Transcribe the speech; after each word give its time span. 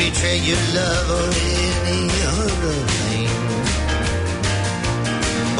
betray 0.00 0.38
your 0.38 0.62
love 0.72 1.08
or 1.18 1.28
any 1.92 2.08
other 2.32 2.76
thing. 2.96 3.28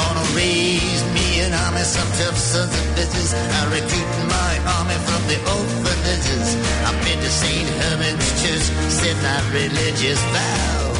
Gonna 0.00 0.26
raise 0.40 1.04
me 1.16 1.26
an 1.44 1.52
army, 1.64 1.84
some 1.84 2.10
tough 2.18 2.38
sons 2.50 2.72
of 2.80 2.86
bitches. 2.96 3.30
I 3.36 3.62
recruit 3.76 4.10
my 4.36 4.52
army 4.76 4.98
from 5.06 5.22
the 5.30 5.38
orphanages. 5.56 6.48
I've 6.86 6.98
been 7.04 7.20
to 7.26 7.32
St. 7.42 7.68
Herman's 7.80 8.28
Church, 8.40 8.66
said 8.98 9.16
my 9.28 9.40
religious 9.60 10.20
vows. 10.34 10.98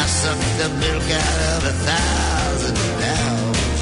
I 0.00 0.04
sucked 0.20 0.52
the 0.60 0.68
milk 0.82 1.06
out 1.22 1.40
of 1.54 1.60
a 1.72 1.74
thousand 1.88 2.76
cows. 3.02 3.80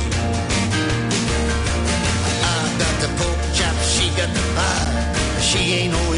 I 2.53 2.59
got 2.83 2.95
the 3.03 3.11
pork 3.19 3.41
chop, 3.57 3.77
she 3.95 4.05
got 4.21 4.31
the 4.39 4.45
pie. 4.57 4.93
She 5.49 5.61
ain't 5.81 5.93
no 5.93 6.12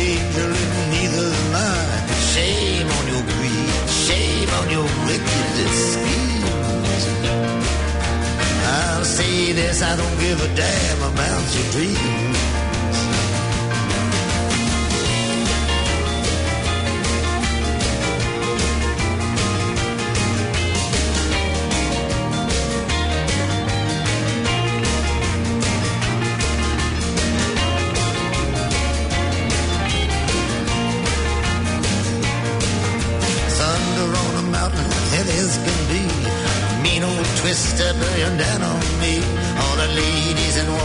say 9.15 9.53
this, 9.53 9.81
I 9.81 9.95
don't 9.97 10.19
give 10.19 10.43
a 10.43 10.49
damn 10.57 11.03
about 11.13 11.55
your 11.55 11.71
dreams. 11.71 12.39
Thunder 33.59 34.09
on 34.25 34.35
a 34.41 34.43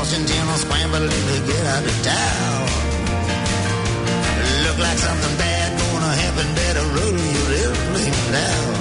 Washington 0.09 0.49
are 0.49 0.57
scrambling 0.57 1.07
to 1.07 1.37
get 1.45 1.65
out 1.69 1.85
of 1.85 1.97
town. 2.01 2.65
Look 4.65 4.79
like 4.81 4.97
something 4.97 5.35
bad 5.37 5.69
gonna 5.77 6.13
happen. 6.23 6.47
Better 6.57 6.85
roll 6.97 7.13
your 7.37 7.49
airplane 7.61 8.17
down. 8.33 8.73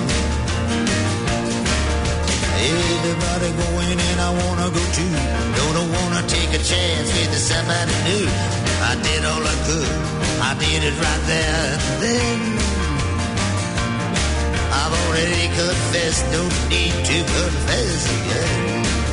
Everybody 2.65 3.51
going 3.61 3.98
and 4.09 4.20
I 4.25 4.31
wanna 4.41 4.69
go 4.73 4.83
too. 4.97 5.12
Don't 5.61 5.93
wanna 5.93 6.23
take 6.33 6.48
a 6.48 6.62
chance 6.65 7.09
with 7.12 7.37
somebody 7.37 7.92
new. 8.09 8.25
I 8.89 8.97
did 9.05 9.23
all 9.29 9.45
I 9.45 9.57
could. 9.69 9.92
I 10.48 10.53
did 10.65 10.81
it 10.81 10.97
right 10.97 11.23
there 11.29 11.61
and 11.77 12.03
then. 12.05 12.39
I've 14.81 14.95
already 15.05 15.47
confessed, 15.61 16.25
don't 16.33 16.57
need 16.73 16.97
to 17.05 17.19
confess 17.37 18.01
again. 18.17 19.08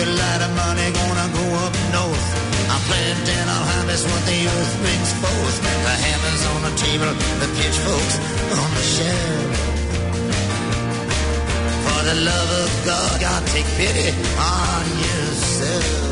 A 0.00 0.06
lot 0.06 0.40
of 0.40 0.50
money, 0.56 0.86
gonna 0.96 1.28
go 1.28 1.44
up 1.60 1.74
north. 1.92 2.28
I'm 2.72 2.80
planting, 2.88 3.46
I'll 3.52 3.66
harvest 3.72 4.06
what 4.08 4.24
the 4.24 4.38
earth 4.48 4.74
brings 4.80 5.12
forth. 5.20 5.56
The 5.60 5.94
hammers 6.04 6.42
on 6.52 6.60
the 6.68 6.74
table, 6.80 7.12
the 7.42 7.48
pitchforks 7.60 8.16
on 8.60 8.70
the 8.78 8.84
shelf. 8.94 9.52
For 11.84 12.00
the 12.08 12.16
love 12.30 12.50
of 12.64 12.70
God, 12.86 13.20
God, 13.20 13.46
take 13.48 13.68
pity 13.76 14.08
on 14.38 14.84
yourself. 15.04 16.09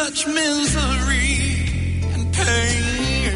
Such 0.05 0.27
misery 0.27 1.35
and 2.13 2.33
pain. 2.33 3.33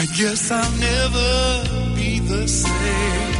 I 0.00 0.06
guess 0.18 0.50
I'll 0.50 0.76
never 0.90 1.94
be 1.94 2.20
the 2.20 2.48
same. 2.48 3.33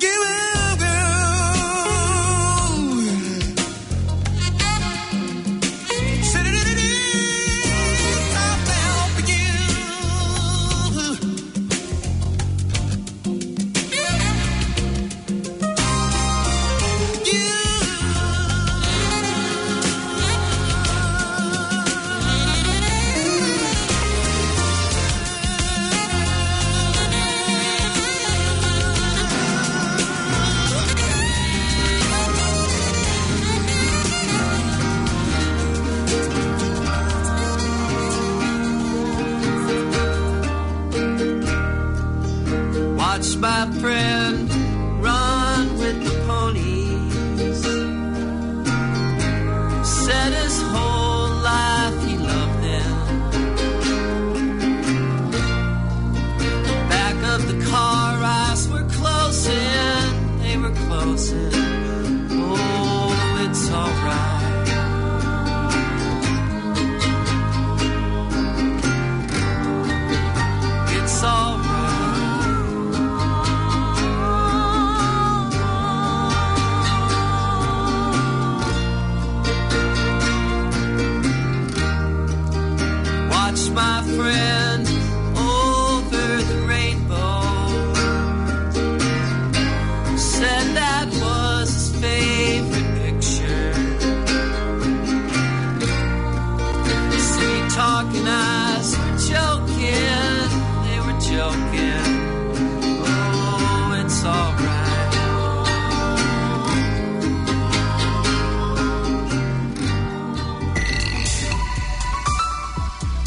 Fell 0.00 0.35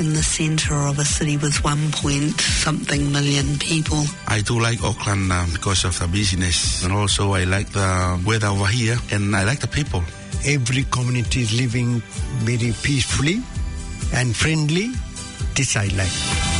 in 0.00 0.12
the 0.12 0.23
centre 0.23 0.75
of 0.75 0.99
a 0.99 1.04
city 1.04 1.37
with 1.37 1.62
one 1.62 1.92
point 1.92 2.40
something 2.40 3.12
million 3.12 3.59
people. 3.59 4.02
I 4.26 4.40
do 4.40 4.59
like 4.61 4.83
Auckland 4.83 5.30
uh, 5.30 5.47
because 5.52 5.85
of 5.85 5.97
the 5.99 6.09
business 6.09 6.83
and 6.83 6.92
also 6.92 7.35
I 7.35 7.44
like 7.44 7.68
the 7.71 8.21
weather 8.26 8.49
over 8.49 8.66
here 8.66 8.97
and 9.12 9.35
I 9.37 9.44
like 9.44 9.61
the 9.61 9.68
people. 9.68 10.02
Every 10.44 10.85
community 10.90 11.42
is 11.42 11.59
living 11.59 12.00
very 12.42 12.75
peacefully 12.83 13.40
and 14.12 14.35
friendly. 14.35 14.90
This 15.54 15.76
I 15.76 15.87
like. 15.94 16.53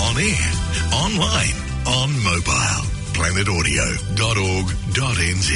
On 0.00 0.16
air, 0.18 0.50
online, 0.94 1.54
on 1.86 2.10
mobile. 2.24 2.84
planetaudio.org.nz. 3.12 5.52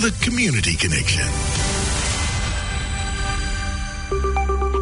The 0.00 0.10
Community 0.24 0.74
Connection. 0.76 1.26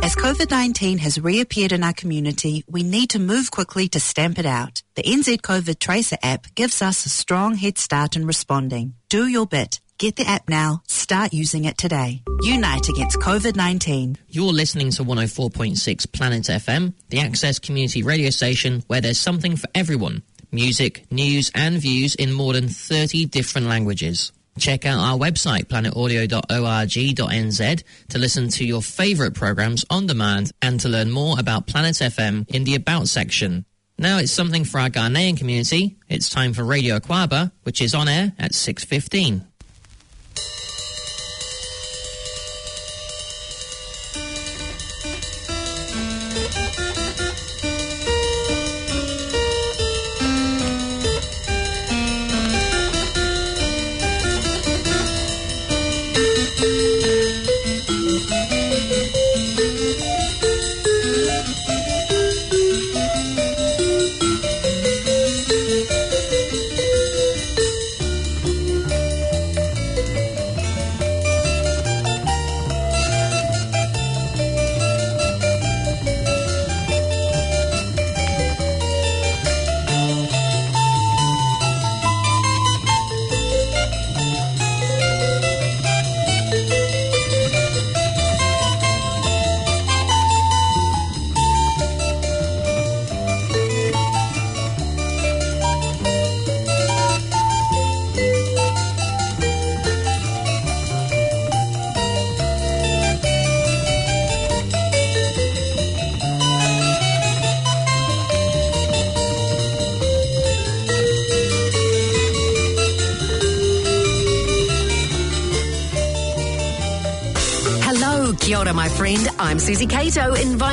As 0.03 0.15
COVID 0.15 0.51
19 0.51 0.99
has 0.99 1.19
reappeared 1.19 1.73
in 1.73 1.83
our 1.83 1.93
community, 1.93 2.63
we 2.71 2.85
need 2.85 3.11
to 3.11 3.19
move 3.19 3.51
quickly 3.51 3.89
to 3.89 3.99
stamp 3.99 4.39
it 4.39 4.47
out. 4.47 4.83
The 4.95 5.03
NZ 5.03 5.41
COVID 5.41 5.81
Tracer 5.81 6.17
app 6.23 6.55
gives 6.55 6.81
us 6.81 7.05
a 7.07 7.09
strong 7.09 7.57
head 7.57 7.79
start 7.79 8.15
in 8.15 8.25
responding. 8.25 8.95
Do 9.09 9.27
your 9.27 9.47
bit. 9.47 9.81
Get 9.99 10.17
the 10.17 10.29
app 10.29 10.51
now. 10.51 10.83
Start 10.87 11.33
using 11.33 11.65
it 11.65 11.79
today. 11.79 12.23
Unite 12.43 12.87
against 12.91 13.19
COVID 13.19 13.57
19. 13.57 14.19
You're 14.29 14.53
listening 14.53 14.91
to 14.91 15.03
104.6 15.03 16.13
Planet 16.13 16.43
FM, 16.43 16.93
the 17.09 17.21
Access 17.21 17.59
community 17.59 18.03
radio 18.03 18.29
station 18.29 18.83
where 18.89 19.01
there's 19.01 19.19
something 19.19 19.57
for 19.57 19.69
everyone 19.75 20.23
music, 20.53 21.11
news, 21.11 21.51
and 21.55 21.81
views 21.81 22.15
in 22.15 22.31
more 22.33 22.53
than 22.53 22.69
30 22.69 23.25
different 23.27 23.69
languages. 23.69 24.33
Check 24.59 24.85
out 24.85 25.01
our 25.01 25.17
website, 25.19 25.65
planetaudio.org.nz, 25.65 27.83
to 28.09 28.19
listen 28.19 28.49
to 28.49 28.67
your 28.67 28.83
favourite 28.83 29.33
programmes 29.35 29.87
on 29.91 30.07
demand 30.07 30.53
and 30.61 30.79
to 30.81 30.91
learn 30.91 31.11
more 31.11 31.39
about 31.39 31.67
Planet 31.67 31.95
FM 31.95 32.47
in 32.49 32.65
the 32.65 32.75
About 32.75 33.09
section. 33.09 33.65
Now 33.99 34.19
it's 34.19 34.33
something 34.33 34.65
for 34.65 34.79
our 34.79 34.91
Ghanaian 34.91 35.39
community. 35.39 35.97
It's 36.09 36.29
time 36.29 36.53
for 36.53 36.65
Radio 36.65 36.99
Akwaaba, 36.99 37.51
which 37.63 37.81
is 37.81 37.95
on 37.95 38.09
air 38.09 38.35
at 38.39 38.53
6.15. 38.53 39.47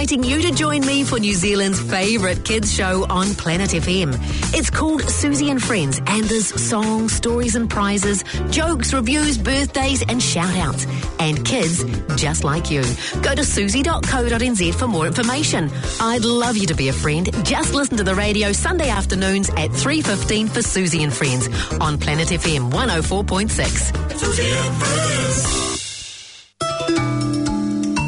inviting 0.04 0.30
you 0.30 0.42
to 0.42 0.52
join 0.52 0.86
me 0.86 1.02
for 1.06 1.18
New 1.18 1.34
Zealand's 1.34 1.80
favourite 1.80 2.44
kids 2.44 2.74
show 2.74 3.06
on 3.10 3.34
Planet 3.36 3.70
FM. 3.70 4.14
It's 4.54 4.70
called 4.70 5.02
Susie 5.10 5.50
and 5.50 5.64
Friends, 5.64 6.02
and 6.06 6.26
there's 6.26 6.48
songs, 6.62 7.14
stories, 7.14 7.56
and 7.56 7.70
prizes, 7.70 8.22
jokes, 8.50 8.94
reviews, 8.94 9.38
birthdays, 9.38 10.02
and 10.02 10.22
shout 10.22 10.54
outs. 10.58 10.86
And 11.20 11.46
kids 11.46 11.86
just 12.18 12.44
like 12.44 12.70
you. 12.70 12.84
Go 13.22 13.34
to 13.34 13.46
susie.co.nz 13.46 14.76
for 14.76 14.88
more 14.88 15.08
information. 15.08 15.72
I'd 16.02 16.26
love 16.26 16.58
you 16.58 16.68
to 16.68 16.76
be 16.76 16.90
a 16.90 16.94
friend. 16.94 17.30
Just 17.46 17.74
listen 17.74 17.96
to 17.96 18.04
the 18.04 18.16
radio 18.16 18.52
Sunday 18.52 18.90
afternoons 18.90 19.48
at 19.52 19.72
3.15 19.72 20.50
for 20.50 20.62
Susie 20.62 21.04
and 21.04 21.14
Friends 21.14 21.48
on 21.80 21.98
Planet 21.98 22.28
FM 22.28 22.74
104.6. 22.74 24.18
Susie 24.18 24.52
and 24.52 24.76
Friends. 24.84 25.64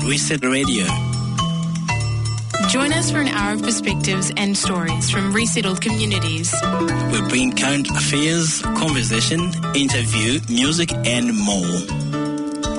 Reset 0.05 0.43
Radio. 0.43 1.14
Join 2.75 2.91
us 2.91 3.07
for 3.09 3.19
an 3.19 3.29
hour 3.29 3.53
of 3.53 3.61
perspectives 3.61 4.33
and 4.35 4.57
stories 4.57 5.09
from 5.09 5.31
resettled 5.31 5.79
communities. 5.79 6.53
We 7.09 7.21
bring 7.29 7.55
current 7.55 7.89
affairs, 7.89 8.61
conversation, 8.63 9.39
interview, 9.73 10.41
music, 10.49 10.91
and 10.91 11.33
more. 11.33 11.79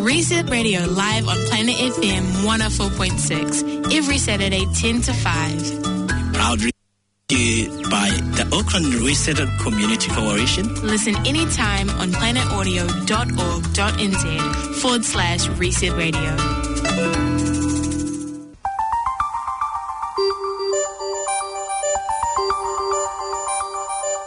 Reset 0.02 0.50
Radio 0.50 0.84
live 0.84 1.26
on 1.26 1.38
Planet 1.46 1.76
FM 1.76 2.24
104.6 2.44 3.94
every 3.94 4.18
Saturday 4.18 4.66
10 4.74 5.00
to 5.00 5.14
5. 5.14 5.82
Proudly 6.34 6.72
by 7.90 8.10
the 8.36 8.46
Auckland 8.52 8.94
Resettled 8.96 9.48
Community 9.60 10.10
Coalition. 10.10 10.74
Listen 10.82 11.16
anytime 11.26 11.88
on 11.88 12.10
planetaudio.org.nz 12.10 14.74
forward 14.82 15.06
slash 15.06 15.48
reset 15.48 15.96
radio. 15.96 16.65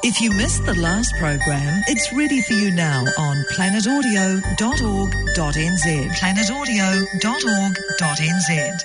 If 0.09 0.17
you 0.21 0.31
missed 0.31 0.65
the 0.65 0.73
last 0.73 1.15
program, 1.17 1.83
it's 1.85 2.11
ready 2.11 2.41
for 2.41 2.53
you 2.53 2.71
now 2.71 3.05
on 3.19 3.45
planetaudio.org.nz. 3.53 6.09
planetaudio.org.nz. 6.17 8.81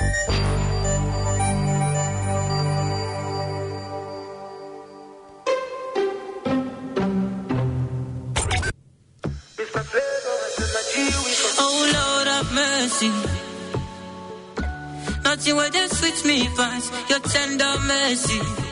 Oh 11.59 11.91
Lord 11.95 12.29
have 12.29 12.53
mercy. 12.53 13.09
Nothing 15.23 15.57
that 15.57 15.91
switch 15.91 16.23
me 16.27 16.47
fast, 16.49 16.93
your 17.09 17.21
tender 17.21 17.79
mercy. 17.87 18.64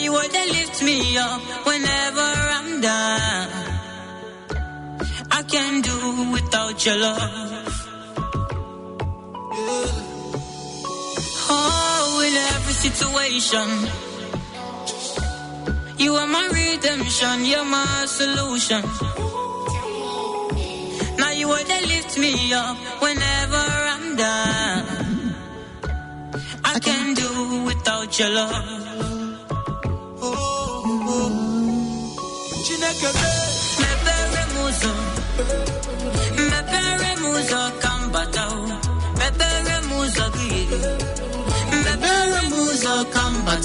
You 0.00 0.14
are 0.14 0.28
that 0.28 0.48
lift 0.48 0.82
me 0.82 1.18
up 1.18 1.42
whenever 1.66 2.28
I'm 2.56 2.80
down. 2.80 3.48
I 5.30 5.42
can't 5.42 5.84
do 5.84 6.30
without 6.32 6.86
your 6.86 6.96
love. 6.96 7.76
Oh, 11.52 12.22
in 12.26 12.34
every 12.54 12.72
situation, 12.72 13.68
you 15.98 16.14
are 16.14 16.26
my 16.26 16.46
redemption, 16.48 17.44
you're 17.44 17.64
my 17.64 18.06
solution. 18.06 18.82
Now 21.18 21.30
you 21.32 21.50
are 21.50 21.64
that 21.64 21.84
lift 21.86 22.16
me 22.18 22.54
up 22.54 22.76
whenever 23.02 23.64
I'm 23.92 24.16
down. 24.16 24.84
I 26.64 26.78
can't 26.78 27.14
do 27.18 27.64
without 27.64 28.18
your 28.18 28.30
love. 28.30 29.19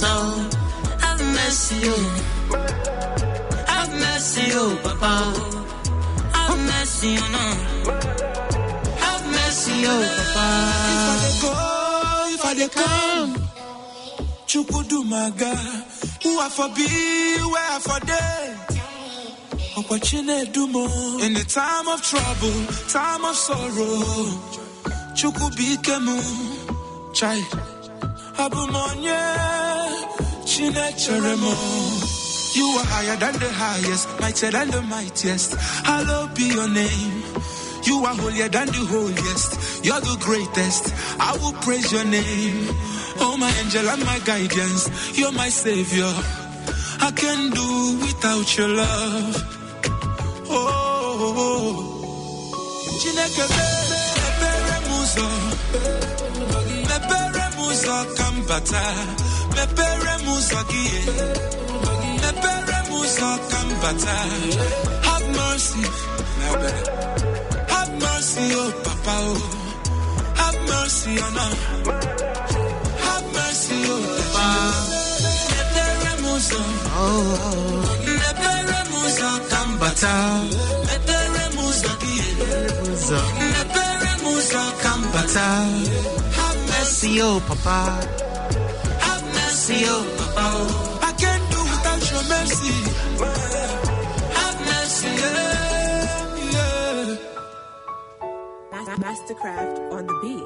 Papa. 0.01 0.49
Have 1.01 1.21
mercy, 1.21 1.75
oh. 1.83 2.05
Have 3.67 3.91
mercy, 3.93 4.41
oh, 4.53 4.79
Papa. 4.83 5.13
Oh. 5.35 6.31
Have 6.33 6.59
mercy, 6.59 7.15
oh, 7.17 7.29
no. 7.35 7.45
Have 9.05 9.25
mercy, 9.25 9.83
oh, 9.85 10.03
Papa. 10.33 10.47
If 12.33 12.43
I 12.45 12.53
dey 12.55 12.67
come, 12.69 13.35
Chukwudumaga, 14.47 15.53
who 16.23 16.39
I 16.39 16.49
for 16.49 16.69
be, 16.75 16.87
where 17.51 17.71
I 17.71 17.79
for 17.79 17.99
day. 18.05 18.51
Dumo. 20.51 20.85
In 21.23 21.33
the 21.33 21.43
time 21.43 21.87
of 21.87 22.01
trouble, 22.01 22.65
time 22.89 23.23
of 23.25 23.35
sorrow, 23.35 24.03
Chukwubikemu, 25.15 26.17
Chai, 27.13 27.39
Abumonye, 28.37 29.21
You 32.55 32.65
are 32.77 32.85
higher 32.85 33.17
than 33.17 33.33
the 33.33 33.49
highest, 33.51 34.07
mightier 34.19 34.51
than 34.51 34.69
the 34.69 34.81
mightiest. 34.81 35.55
Hallowed 35.83 36.35
be 36.35 36.43
your 36.43 36.69
name. 36.69 37.23
You 37.83 38.05
are 38.05 38.15
holier 38.15 38.47
than 38.47 38.67
the 38.67 38.85
holiest. 38.85 39.83
You're 39.83 39.99
the 39.99 40.17
greatest. 40.19 40.93
I 41.19 41.35
will 41.37 41.53
praise 41.63 41.91
your 41.91 42.05
name. 42.05 42.67
Oh, 43.19 43.35
my 43.39 43.51
angel 43.63 43.89
and 43.89 44.05
my 44.05 44.19
guidance. 44.19 45.17
You're 45.17 45.31
my 45.31 45.49
savior. 45.49 46.13
I 47.01 47.11
can 47.15 47.49
do 47.49 48.05
without 48.05 48.57
your 48.57 48.69
love. 48.69 49.35
Oh. 50.47 50.95
Have 65.07 65.27
mercy. 65.39 65.83
Have 67.73 67.91
mercy, 68.01 68.45
oh 68.61 68.71
Papa, 68.83 69.15
oh. 69.29 69.39
Have 70.41 70.59
mercy 70.69 71.13
on 71.25 71.37
us. 71.45 71.57
Have 73.05 73.25
mercy, 73.35 73.77
oh 73.93 74.01
Papa. 74.33 74.47
Mepere 75.51 76.11
m 76.21 76.25
ụzọ. 76.33 76.61
Mepere 78.21 78.79
m 78.91 78.93
ụzọ 79.01 79.31
ka 79.51 79.61
m 79.67 79.69
bata. 79.81 80.15
Mepere 80.87 81.45
m 81.55 81.57
ụzọ 81.67 81.91
gị. 82.01 82.17
Mepere 83.53 84.11
m 84.21 84.25
ụzọ 84.33 84.63
ka 84.83 84.91
m 84.99 85.01
bata. 85.13 85.47
Have 86.37 86.59
mercy, 86.69 87.11
oh 87.21 87.39
Papa. 87.47 87.79
Have 89.65 89.73
mercy, 89.73 89.85
oh 89.89 90.05
Papa. 90.17 90.45
I 91.01 91.11
can't 91.13 91.45
do 91.49 91.57
without 91.57 92.01
your 92.11 92.23
mercy. 92.29 92.73
Have 94.37 94.59
mercy, 94.61 95.09
yeah, 95.21 96.45
yeah. 96.53 97.17
Mastercraft 98.97 99.77
on 99.91 100.05
the 100.05 100.13
beat. 100.21 100.45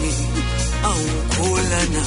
mimi 0.00 0.42
au 0.84 1.04
kula 1.36 1.80
na 1.94 2.02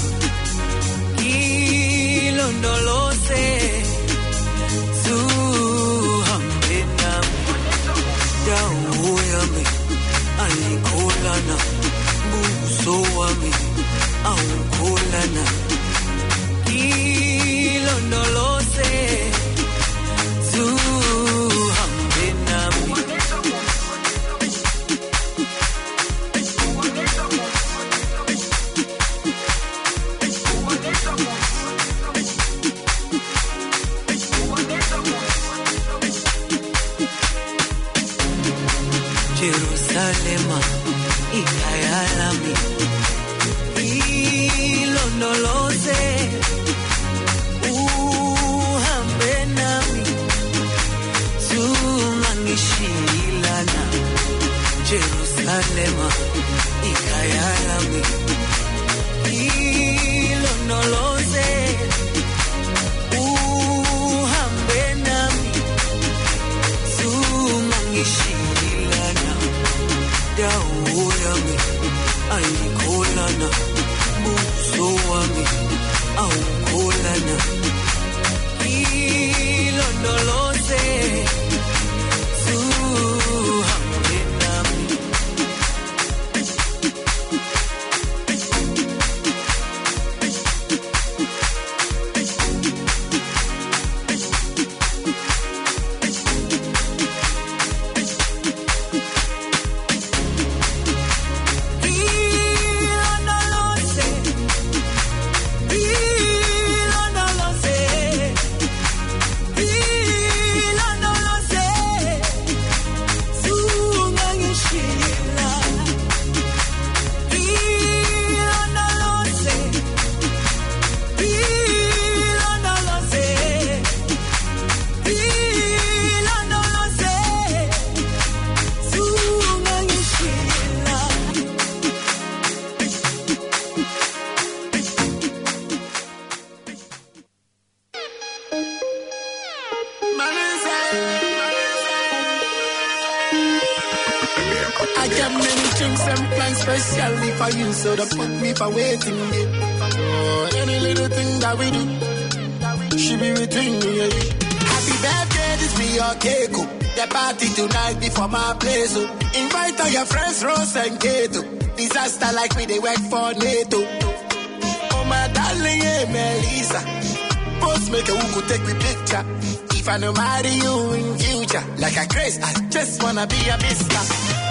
No 170.03 170.11
marry 170.11 170.49
you 170.49 170.93
in 170.99 171.17
future, 171.17 171.63
like 171.79 171.95
a 171.95 172.05
grace, 172.13 172.37
I 172.43 172.51
just 172.69 173.01
wanna 173.01 173.25
be 173.25 173.39
a 173.47 173.57
mister. 173.57 174.03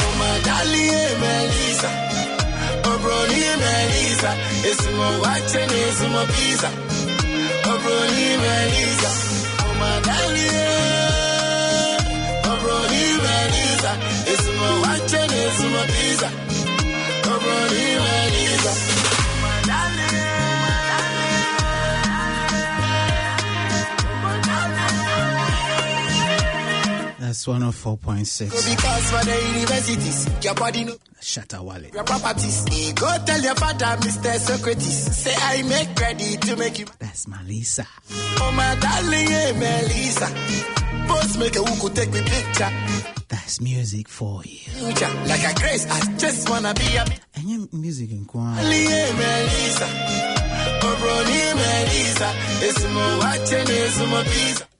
Oh 0.02 0.14
my 0.18 0.40
darling, 0.48 1.20
Melissa. 1.20 1.90
Oh 2.88 2.96
brony, 3.02 3.42
Melissa. 3.60 4.32
It's 4.68 4.84
more 4.96 5.16
watching, 5.20 5.70
it's 5.84 6.00
more 6.08 6.28
pizza. 6.32 6.70
Oh 7.68 7.76
brony, 7.84 8.28
Melissa. 8.44 9.10
Oh 9.60 9.74
my 9.82 9.94
darling. 10.08 10.56
Oh 12.48 12.56
brony, 12.62 13.04
Melissa. 13.26 13.92
It's 14.32 14.46
more 14.56 14.76
watching, 14.80 15.32
it's 15.36 15.60
more 15.72 15.88
pizza. 15.92 16.28
Oh 17.28 17.36
brony, 17.44 17.84
Melissa. 18.00 18.11
That's 27.32 27.46
104.6. 27.46 28.44
Because 28.76 29.10
for 29.10 29.24
the 29.24 29.58
universities, 29.58 30.44
your 30.44 30.54
body 30.54 30.84
know 30.84 30.96
Shatta 31.22 31.62
Wale. 31.62 31.88
your 31.88 32.04
properties. 32.04 32.92
Go 32.92 33.08
tell 33.24 33.40
your 33.40 33.54
father, 33.54 33.96
Mr. 34.04 34.36
Socrates. 34.36 35.16
Say 35.16 35.32
I 35.38 35.62
make 35.62 35.98
ready 35.98 36.36
to 36.36 36.56
make 36.56 36.78
you. 36.78 36.84
That's 36.98 37.24
Malisa. 37.24 37.86
Oh 38.38 38.52
my 38.52 38.76
darling, 38.78 39.28
yeah, 39.30 39.52
Melissa. 39.52 40.28
Post 41.08 41.38
make 41.38 41.56
a 41.56 41.60
who 41.60 41.80
could 41.80 41.96
take 41.96 42.12
me 42.12 42.20
picture. 42.20 42.68
That's 43.28 43.62
music 43.62 44.10
for 44.10 44.42
you. 44.44 44.82
Like 44.84 45.00
a 45.00 45.54
grace, 45.58 45.86
I 45.90 46.14
just 46.18 46.50
wanna 46.50 46.74
be 46.74 46.96
a 46.96 47.06
And 47.36 47.48
your 47.48 47.66
music 47.72 48.10
in 48.10 48.26
Kwan. 48.26 48.56
Melissa. 48.56 49.88
Oh, 50.84 51.54
Melissa. 51.56 52.30
It's 52.60 52.84
more 52.92 53.18
watching, 53.20 53.74
it's 53.74 53.98
more 54.06 54.22
pizza. 54.24 54.71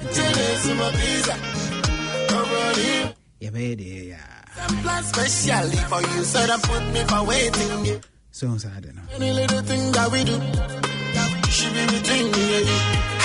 Try 0.00 0.22
and 0.22 0.46
Bra 0.62 0.76
more 0.76 0.90
pizza. 0.92 1.34
Oh, 2.30 2.44
brony. 2.48 3.14
Yeah, 3.40 3.50
baby, 3.50 3.84
yeah. 4.10 4.44
Some 4.54 4.76
plan 4.82 5.02
specially 5.02 5.76
for 5.76 6.00
you, 6.00 6.24
so 6.24 6.46
don't 6.46 6.62
put 6.62 6.82
me 6.92 7.02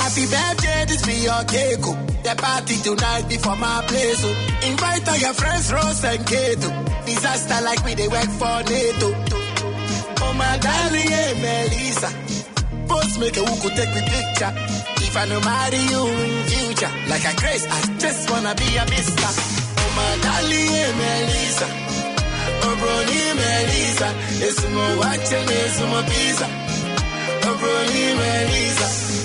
So, 0.09 0.21
me. 0.21 0.27
Happy 0.27 0.55
birthday, 0.55 0.85
this 0.85 1.05
be 1.05 1.13
your 1.23 1.43
cake. 1.45 1.85
oh. 1.85 1.97
The 2.23 2.35
party 2.35 2.75
tonight 2.81 3.29
before 3.29 3.55
my 3.55 3.83
place. 3.87 4.21
Oh. 4.23 4.67
Invite 4.69 5.07
all 5.09 5.17
your 5.17 5.33
friends, 5.33 5.73
Rose 5.73 6.03
and 6.03 6.25
Kato. 6.25 6.69
Disaster 7.05 7.59
like 7.63 7.83
we 7.85 7.93
they 7.95 8.07
work 8.07 8.29
for 8.37 8.57
NATO. 8.65 9.07
Oh 10.21 10.33
my 10.33 10.57
darling, 10.57 11.09
yeah, 11.09 11.33
Melissa. 11.41 12.09
Post 12.87 13.19
make 13.19 13.37
a 13.37 13.41
who 13.45 13.61
could 13.61 13.75
take 13.75 13.93
me 13.93 14.01
picture. 14.01 14.53
If 15.05 15.15
I 15.17 15.25
no 15.25 15.39
marry 15.41 15.77
you 15.77 16.01
in 16.07 16.43
future, 16.49 16.91
like 17.09 17.25
a 17.25 17.35
grace, 17.37 17.65
I 17.69 17.97
just 17.97 18.29
wanna 18.29 18.53
be 18.55 18.77
a 18.77 18.85
mister. 18.85 19.29
Oh 19.77 19.89
my 19.95 20.11
darling, 20.21 20.69
yeah, 20.73 20.91
Melissa. 21.01 21.67
Oh, 22.65 22.75
brony, 22.81 23.21
Melissa. 23.35 24.09
It's 24.41 24.61
more 24.69 24.97
watching, 24.97 25.47
it's 25.49 25.79
more 25.81 26.03
pizza. 26.09 26.47
Oh, 27.45 27.57
Melissa. 27.61 28.13
Oh, 28.13 28.17
Melissa. 28.17 29.24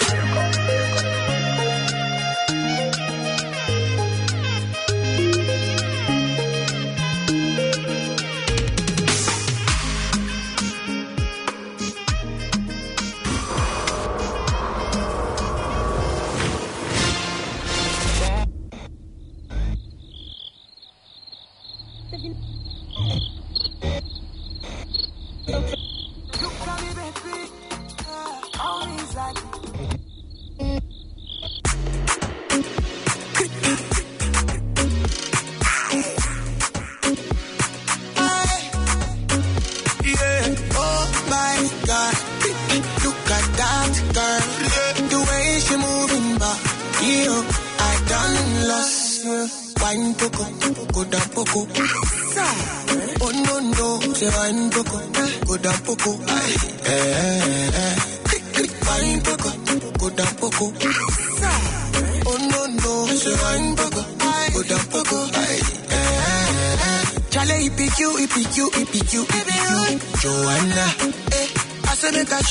imagine. 22.23 23.30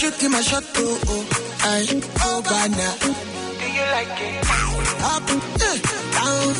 Shoot 0.00 0.22
him 0.22 0.32
a 0.32 0.42
shot, 0.42 0.64
oh, 0.76 1.00
oh. 1.12 1.24
I, 1.60 1.84
oh, 2.24 2.40
Ghana. 2.40 2.88
Do 3.04 3.66
you 3.68 3.84
like 3.92 4.16
it? 4.16 4.40
Up, 5.12 5.28
down, 5.28 6.56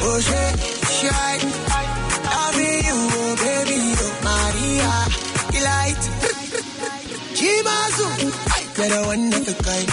oh, 0.00 0.16
shit, 0.24 0.56
shine. 0.96 1.44
Loving 2.32 2.80
you, 2.88 2.96
oh, 3.12 3.36
baby, 3.44 3.76
oh, 4.00 4.12
Maria. 4.24 4.92
Delight. 5.52 6.02
You're 8.78 8.88
the 8.88 9.00
one 9.06 9.28
of 9.36 9.46
a 9.46 9.54
kind. 9.62 9.88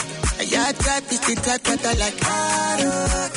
Your 0.50 0.72
type 0.72 1.12
is 1.12 1.20
the 1.20 1.36
type 1.36 1.64
that 1.64 1.84
I 1.84 1.94
like. 2.00 2.18
Caro, 2.18 3.29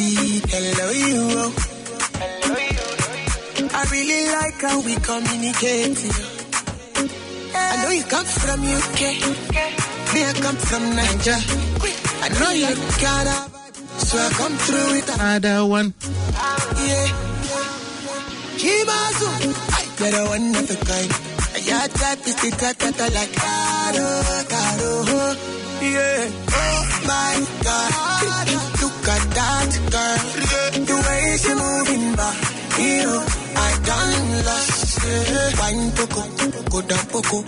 eh. 0.00 0.08
Pity, 0.08 0.40
hello 0.48 0.90
you. 0.90 1.52
I 3.72 3.84
really 3.92 4.22
like 4.32 4.60
how 4.60 4.80
we 4.80 4.94
communicate. 4.96 5.98
I 7.54 7.82
know 7.82 7.90
you 7.90 8.04
come 8.04 8.24
from 8.26 8.60
UK. 8.60 9.00
Me, 10.14 10.24
I 10.24 10.32
come 10.42 10.56
from 10.56 10.82
Niger. 10.96 11.38
I 12.22 12.28
know 12.28 12.50
you 12.50 12.74
got 13.00 13.26
a 13.26 13.38
vibe, 13.50 13.76
so 14.00 14.18
I 14.18 14.28
come 14.30 14.56
through 14.56 14.92
with 14.92 15.14
Another 15.14 15.66
one. 15.66 15.94
yeah. 16.86 17.06
Kimazu, 18.60 19.28
I 19.72 19.82
get 19.98 20.14
a 20.14 20.24
one 20.28 20.54
of 20.56 20.70
a 20.70 20.76
kind. 20.84 21.12
Your 21.66 21.88
type 21.88 22.26
is 22.26 22.36
the 22.36 22.50
type 22.58 22.78
that 22.78 23.00
I 23.00 23.08
like. 23.08 23.32
Caro, 23.36 24.08
caro, 24.50 24.92
yeah. 25.80 26.30
Oh 26.52 26.82
my 27.06 27.36
God, 27.64 28.48
look 29.72 29.90
girl. 29.90 30.18
The 30.88 30.96
way 31.06 31.24
she 31.42 31.52
moving 31.54 32.06
back, 32.16 32.38
you, 32.78 33.10
I 33.56 33.70
done 33.88 34.44
lost. 34.46 34.98
Wine 35.60 35.90
poco, 35.96 36.22
go 36.70 36.78
down 36.82 37.04
poco. 37.12 37.38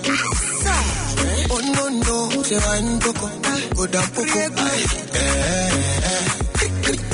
Oh 1.55 1.61
no 1.75 1.85
no, 1.89 2.43
say 2.43 2.59
wine 2.67 2.99
poco, 3.01 3.29
go 3.77 3.87
down 3.87 4.09
poco. 4.15 4.39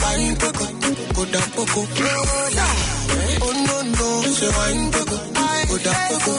Wine 0.02 0.36
poco, 0.36 0.66
go 1.14 1.22
down 1.32 1.48
poco. 1.56 1.80
Oh 3.40 3.52
no 3.66 3.76
no, 3.82 4.08
say 4.38 4.50
wine 4.56 4.90
poco, 4.92 5.16
go 5.68 5.76
down 5.78 6.00
poco. 6.08 6.32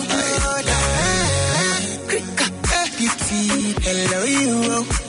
Beauty, 3.00 3.74
hello 3.82 4.24
you. 4.26 5.09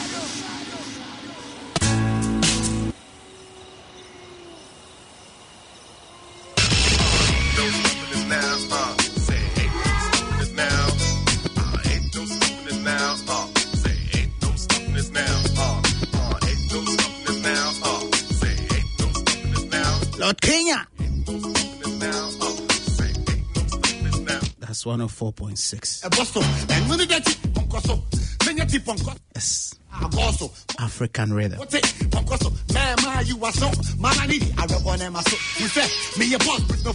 say 35.69 35.85
me 36.17 36.33
a 36.33 36.39
boss 36.39 36.65
with 36.65 36.83
no 36.83 36.93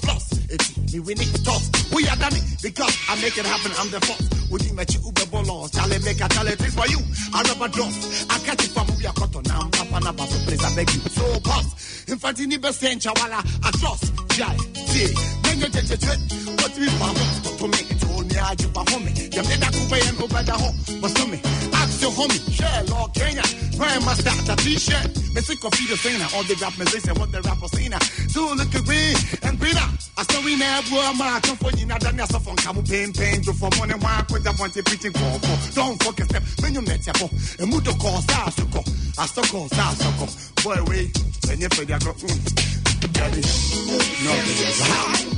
me 0.92 0.98
we 0.98 1.14
need 1.14 1.30
to. 1.30 1.54
We 1.94 2.08
are 2.08 2.16
done 2.16 2.34
it 2.34 2.42
because 2.60 2.90
I 3.06 3.14
make 3.22 3.38
it 3.38 3.46
happen. 3.46 3.70
I'm 3.78 3.90
the 3.94 4.00
boss. 4.02 4.50
Would 4.50 4.66
you 4.66 4.74
match 4.74 4.98
Uber 4.98 5.26
bolos? 5.30 5.70
Charlie 5.70 6.02
make 6.02 6.18
a 6.18 6.26
tell 6.26 6.46
for 6.74 6.86
you. 6.90 6.98
I 7.34 7.42
rub 7.46 7.62
a. 7.70 7.94
I 8.34 8.38
catch 8.42 8.66
it 8.66 8.72
from 8.74 8.90
we 8.98 9.04
cotton. 9.14 9.42
Now 9.46 9.60
I'm 9.62 9.70
papa 9.70 10.00
na 10.02 10.10
baso 10.10 10.42
please 10.42 10.64
I 10.64 10.74
beg 10.74 10.90
you. 10.90 11.02
So 11.14 11.38
boss. 11.38 12.02
In 12.08 12.18
fact, 12.18 12.40
in 12.40 12.50
the 12.50 12.56
best 12.58 12.80
sense, 12.80 13.06
wala 13.06 13.38
I 13.62 13.70
trust. 13.78 14.10
Jai, 14.34 14.56
see, 14.90 15.36
just 16.76 16.92
we 16.92 16.98
found 16.98 17.16
to 17.58 17.66
me. 17.68 17.80
Told 18.00 18.26
me 18.28 18.38
I 18.38 18.52
you 18.58 18.68
for 18.68 19.00
me. 19.00 19.10
You 19.32 19.42
made 19.48 19.60
that 19.60 19.72
coupe 19.72 19.96
and 19.96 20.16
over 20.20 20.42
the 20.42 20.52
home. 20.52 20.76
But 21.00 21.10
to 21.16 21.24
me, 21.26 21.40
ask 21.72 22.00
your 22.02 22.12
homie, 22.12 22.40
share 22.52 22.84
Lord 22.84 23.12
Kenya. 23.14 23.42
Grandmaster, 23.76 24.32
a 24.52 24.56
t-shirt. 24.56 25.10
Me 25.34 25.40
sick 25.40 25.60
the 25.60 25.96
singer. 25.96 26.28
All 26.34 26.44
the 26.44 26.54
rap 26.60 26.76
musician, 26.76 27.14
what 27.18 27.32
the 27.32 27.40
rapper 27.42 27.68
singer. 27.68 28.00
So 28.28 28.52
look 28.54 28.74
at 28.74 28.84
green 28.84 29.16
and 29.42 29.58
greener. 29.58 29.88
I 30.16 30.22
saw 30.24 30.40
we 30.44 30.56
never 30.56 30.94
were 30.94 31.12
my 31.16 31.40
come 31.40 31.56
for 31.56 31.70
you. 31.76 31.86
Now 31.86 31.98
done 31.98 32.16
yourself 32.16 32.44
from 32.44 32.56
Kamu 32.56 32.88
pain, 32.88 33.12
pain. 33.12 33.40
Do 33.42 33.52
for 33.52 33.70
money, 33.78 33.94
one 33.94 34.24
put 34.28 34.44
that 34.44 34.58
one 34.58 34.70
preaching 34.70 35.12
call 35.12 35.38
for. 35.40 35.56
Don't 35.74 36.02
fucking 36.02 36.26
step. 36.26 36.42
When 36.60 36.74
you 36.74 36.82
met 36.82 37.04
your 37.04 37.16
and 37.60 37.70
move 37.70 37.84
call, 37.96 38.20
stars 38.20 38.54
to 38.56 38.64
go. 38.72 38.80
I 39.18 39.26
still 39.26 39.44
call, 39.44 39.68
stars 39.68 39.98
to 40.00 40.10
go. 40.20 40.26
Boy, 40.64 40.80
wait. 40.88 41.10
When 41.48 41.60
you 41.60 41.68
figure 41.68 41.98
go, 42.00 42.12
mm. 42.12 43.12
Daddy, 43.12 43.40
no, 43.86 43.96
a 43.96 44.24
no, 44.24 45.30
no. 45.30 45.35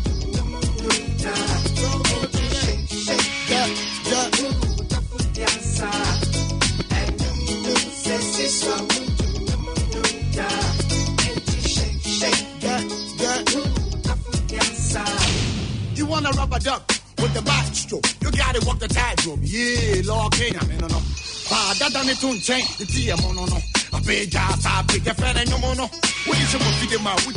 It 22.08 22.24
on 22.24 22.38
chain. 22.40 22.64
The 22.78 22.86
tea, 22.86 23.08
no, 23.08 23.32
no, 23.32 23.44
don't 23.44 23.44
you 23.44 23.44
change 23.44 23.44
the 23.44 23.44
theme, 23.44 23.44
no. 23.44 23.44
No 23.44 23.44
no. 23.44 23.58
A 23.92 24.00
big 24.00 24.34
ass, 24.34 24.64
I 24.64 24.82
pick 24.88 25.06
a 25.06 25.14
fella, 25.14 25.44
no, 25.44 25.58
no, 25.58 25.74
no. 25.74 25.90
What 26.24 26.40
you 26.40 26.46
should 26.46 26.60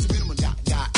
be 0.08 0.21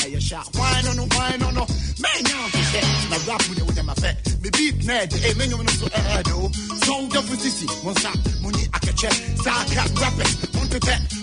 the 0.03 0.09
the? 0.09 0.09
Yeah, 0.09 0.09
yeah, 0.09 0.13
yeah, 0.13 0.19
shot. 0.19 0.49
Why, 0.55 0.81
no, 0.85 0.93
no, 0.93 1.05
why, 1.15 1.37
no, 1.39 1.49
no. 1.51 1.65
Man, 1.99 2.23
now, 2.23 2.47
shit. 2.47 2.83
Now, 3.09 3.31
rap 3.31 3.41
with 3.49 3.59
it 3.59 3.65
with 3.65 3.75
them, 3.75 3.89
bet. 4.01 4.43
Me 4.43 4.49
beat, 4.49 4.85
ned, 4.85 5.13
hey, 5.13 5.33
man, 5.33 5.49
you 5.49 5.57
know, 5.57 5.71
so, 5.71 5.87
eh, 5.93 6.21
do. 6.23 6.49
So, 6.83 7.07
double 7.09 7.37
city, 7.37 7.67
one 7.83 7.95
shot, 7.95 8.17
money, 8.41 8.67
I 8.73 8.79
can 8.79 8.95
check. 8.95 9.13
Cat, 9.43 9.69
rappers, 9.99 10.33
one 10.55 10.67
to. 10.67 10.79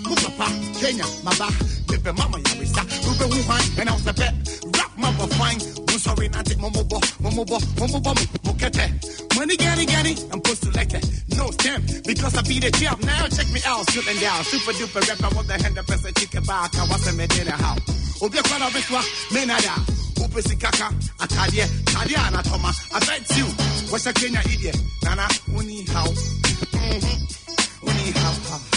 Move 0.07 0.17
papa, 0.17 0.51
Kenya, 0.79 1.05
my 1.23 1.33
ba. 1.37 1.49
Baby, 1.87 2.11
mama, 2.17 2.37
ya, 2.39 2.59
we 2.59 2.65
start. 2.65 2.87
Ruben, 3.05 3.31
who 3.31 3.47
wine, 3.47 3.63
and 3.79 3.89
I 3.89 3.93
was 3.93 4.07
a 4.07 4.13
bet. 4.13 4.70
Rap, 5.01 5.17
mama, 5.17 5.27
fine. 5.35 5.59
Who 5.59 5.97
sorry, 5.99 6.29
not 6.29 6.49
it, 6.49 6.57
momo, 6.57 6.87
bo, 6.87 6.99
momo, 7.21 7.45
bo, 7.45 7.57
momo, 7.79 8.03
bo, 8.03 8.13
mokete. 8.45 9.35
Money, 9.35 9.57
gani, 9.57 9.85
gani, 9.85 10.15
I'm 10.31 10.41
post 10.41 10.63
selected. 10.63 11.03
No 11.35 11.49
stamp, 11.51 11.85
because 12.05 12.37
I 12.37 12.41
beat 12.43 12.63
the 12.63 12.71
champ. 12.71 13.03
Now 13.03 13.27
check 13.27 13.49
me 13.51 13.61
out, 13.65 13.89
shooting 13.91 14.19
down. 14.19 14.43
Super 14.43 14.73
duper 14.73 15.01
rapper, 15.07 15.35
what 15.35 15.47
the 15.47 15.53
hand, 15.61 15.75
the 15.75 15.83
person, 15.83 16.13
chicken 16.13 16.43
back. 16.43 16.75
I 16.77 16.85
was 16.85 17.07
a 17.07 17.13
medina, 17.13 17.51
how? 17.51 17.75
Obi 18.21 18.37
akwana 18.37 18.69
beswa, 18.69 19.01
menada. 19.33 19.75
Upesi 20.21 20.55
kaka, 20.59 20.93
akadie, 21.19 21.65
kadie 21.85 22.17
anatoma. 22.17 22.71
I 22.93 22.99
bet 23.05 23.37
you, 23.37 23.45
a 23.45 24.13
Kenya 24.13 24.41
idiot? 24.45 24.77
Nana, 25.03 25.27
uni 25.57 25.83
how? 25.85 26.05
Mm-hmm. 26.05 27.87
Uni 27.87 28.70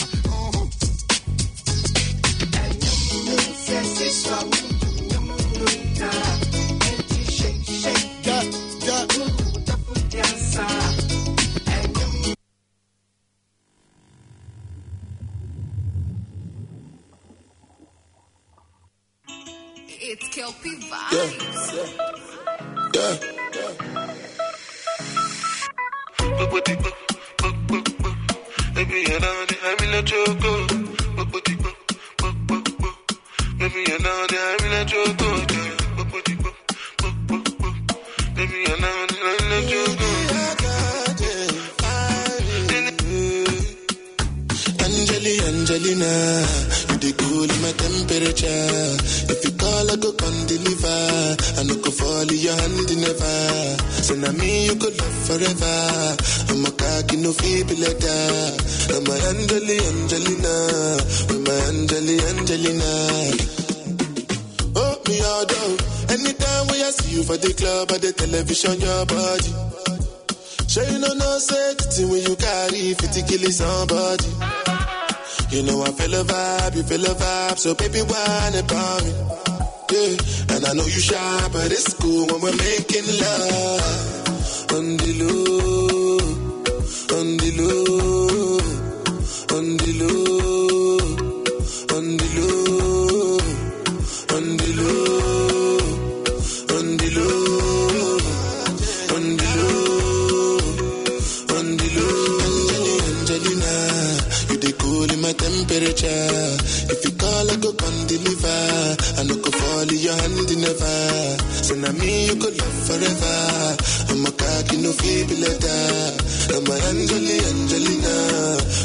letter. 115.23 116.17
I'm 116.55 116.67
a 116.67 116.75
Angeli 116.91 117.39
Angelina, 117.39 118.15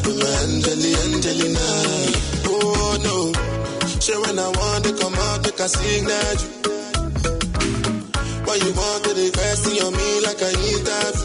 I'm 0.05 0.21
a 0.21 0.30
Angeli 0.45 0.91
Angelina. 1.05 1.67
Oh 2.45 2.97
no, 3.01 3.17
say 3.99 4.17
when 4.17 4.38
I 4.38 4.49
want 4.49 4.84
to 4.86 4.93
come 5.01 5.15
out, 5.15 5.43
make 5.43 5.59
a 5.59 5.67
signal 5.67 6.34
you. 6.41 6.49
Why 8.45 8.55
you 8.55 8.71
want 8.73 9.03
to 9.05 9.11
invest 9.11 9.65
on 9.82 9.93
me 9.93 10.09
like 10.25 10.41
I 10.41 10.51
need 10.61 10.82
that? 10.89 11.15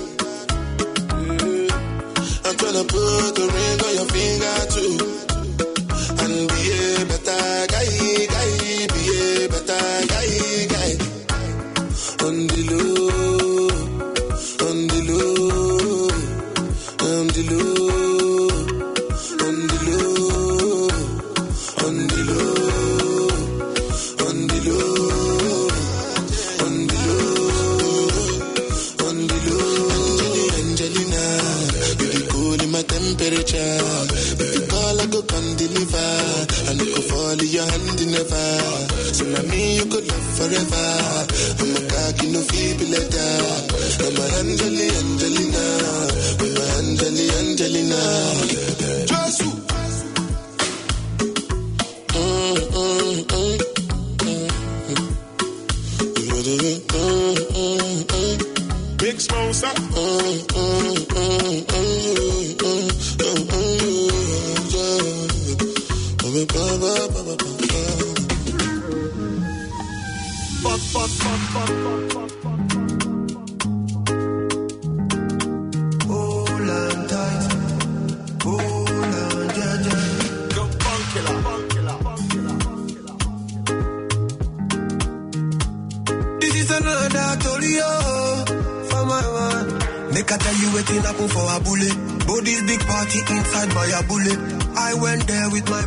Mm-hmm. 1.14 2.46
I'm 2.46 2.54
tryna 2.56 2.84
put 2.88 3.38
a 3.38 3.46
ring 3.54 3.80
on 3.86 3.92
your 3.94 4.08
finger 4.08 4.56
too. 4.74 5.03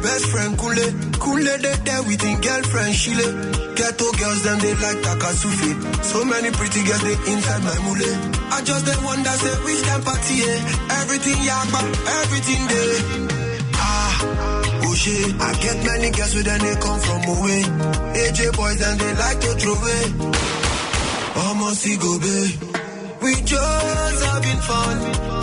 Best 0.07 0.25
friend 0.31 0.53
Kule. 0.57 0.87
Kule 1.19 1.57
they 1.63 1.75
there 1.83 2.03
with 2.07 2.21
his 2.23 2.39
girlfriend 2.39 2.95
Shile. 2.95 3.27
Ghetto 3.75 4.07
girls 4.19 4.41
them 4.45 4.57
they 4.63 4.73
like 4.83 4.99
Takasufi. 5.03 5.71
So 6.11 6.23
many 6.23 6.49
pretty 6.55 6.81
girls 6.87 7.03
they 7.03 7.17
inside 7.31 7.61
my 7.67 7.77
mule. 7.83 8.09
I 8.55 8.57
just 8.63 8.83
the 8.87 8.95
one 9.03 9.21
that 9.27 9.37
say 9.43 9.55
which 9.67 9.81
can 9.83 10.01
party 10.07 10.35
eh? 10.47 10.59
Everything 11.01 11.39
yakba, 11.49 11.81
everything 12.23 12.61
there. 12.71 12.97
Ah, 13.75 14.15
oh 14.87 14.95
shit. 14.95 15.27
I 15.47 15.51
get 15.63 15.77
many 15.83 16.09
girls 16.15 16.33
with 16.35 16.47
them 16.47 16.59
they 16.63 16.75
come 16.79 16.99
from 17.07 17.21
away. 17.35 17.61
AJ 18.23 18.39
boys 18.55 18.81
and 18.87 18.97
they 19.01 19.13
like 19.23 19.39
to 19.43 19.51
throw 19.59 19.75
away. 19.75 20.03
Almost 21.43 21.83
go 21.99 22.11
babe. 22.23 22.55
We 23.21 23.31
just 23.43 24.19
having 24.25 24.61
fun. 24.69 25.36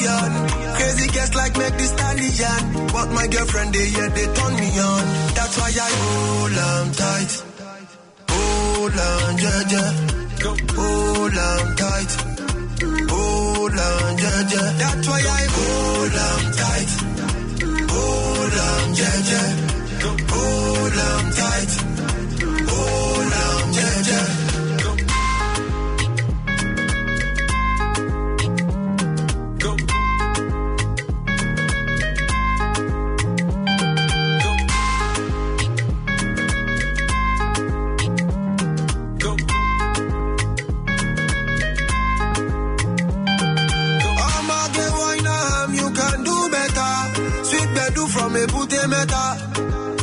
Carry. 0.00 0.40
Crazy 0.76 1.06
girls 1.12 1.34
like 1.34 1.54
make 1.58 1.76
this 1.78 1.90
stallion. 1.90 2.88
But 2.92 3.08
my 3.12 3.26
girlfriend 3.26 3.74
they 3.74 3.86
yeah 3.88 4.08
they 4.08 4.26
turn 4.36 4.52
me 4.56 4.68
on. 4.80 5.04
That's 5.36 5.54
why 5.58 5.70
I 5.88 5.92
hold 6.02 6.58
on 6.68 6.86
tight. 6.92 7.32
Hold 8.32 8.98
on, 9.08 9.38
yeah, 9.44 9.62
yeah. 9.72 9.92
Hold 10.42 11.38
on 11.48 11.76
tight. 11.76 12.12
Hold 13.12 13.78
on, 13.88 14.18
yeah, 14.22 14.40
yeah. 14.52 14.68
That's 14.80 15.06
why 15.08 15.20
I 15.38 15.42
hold 15.56 16.16
on 16.26 16.42
tight. 16.62 16.92
Hold 17.92 18.56
on, 18.66 18.86
yeah, 19.00 19.18
yeah. 19.30 19.48
Hold 20.32 20.98
on 21.08 21.24
tight. 21.40 21.72
Hold 22.72 23.32
on, 23.44 23.64
yeah, 23.74 24.08
yeah. 24.08 24.41
Pute 48.48 48.80
meta. 48.88 49.24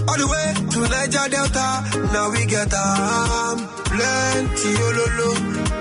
All 0.08 0.18
the 0.18 0.28
way 0.28 0.48
to 0.72 0.80
Niger 0.90 1.28
Delta. 1.30 1.68
Now 2.14 2.32
we 2.32 2.46
get 2.46 2.74
um 2.74 3.58
plenty 3.90 4.72
ololo. 4.86 5.30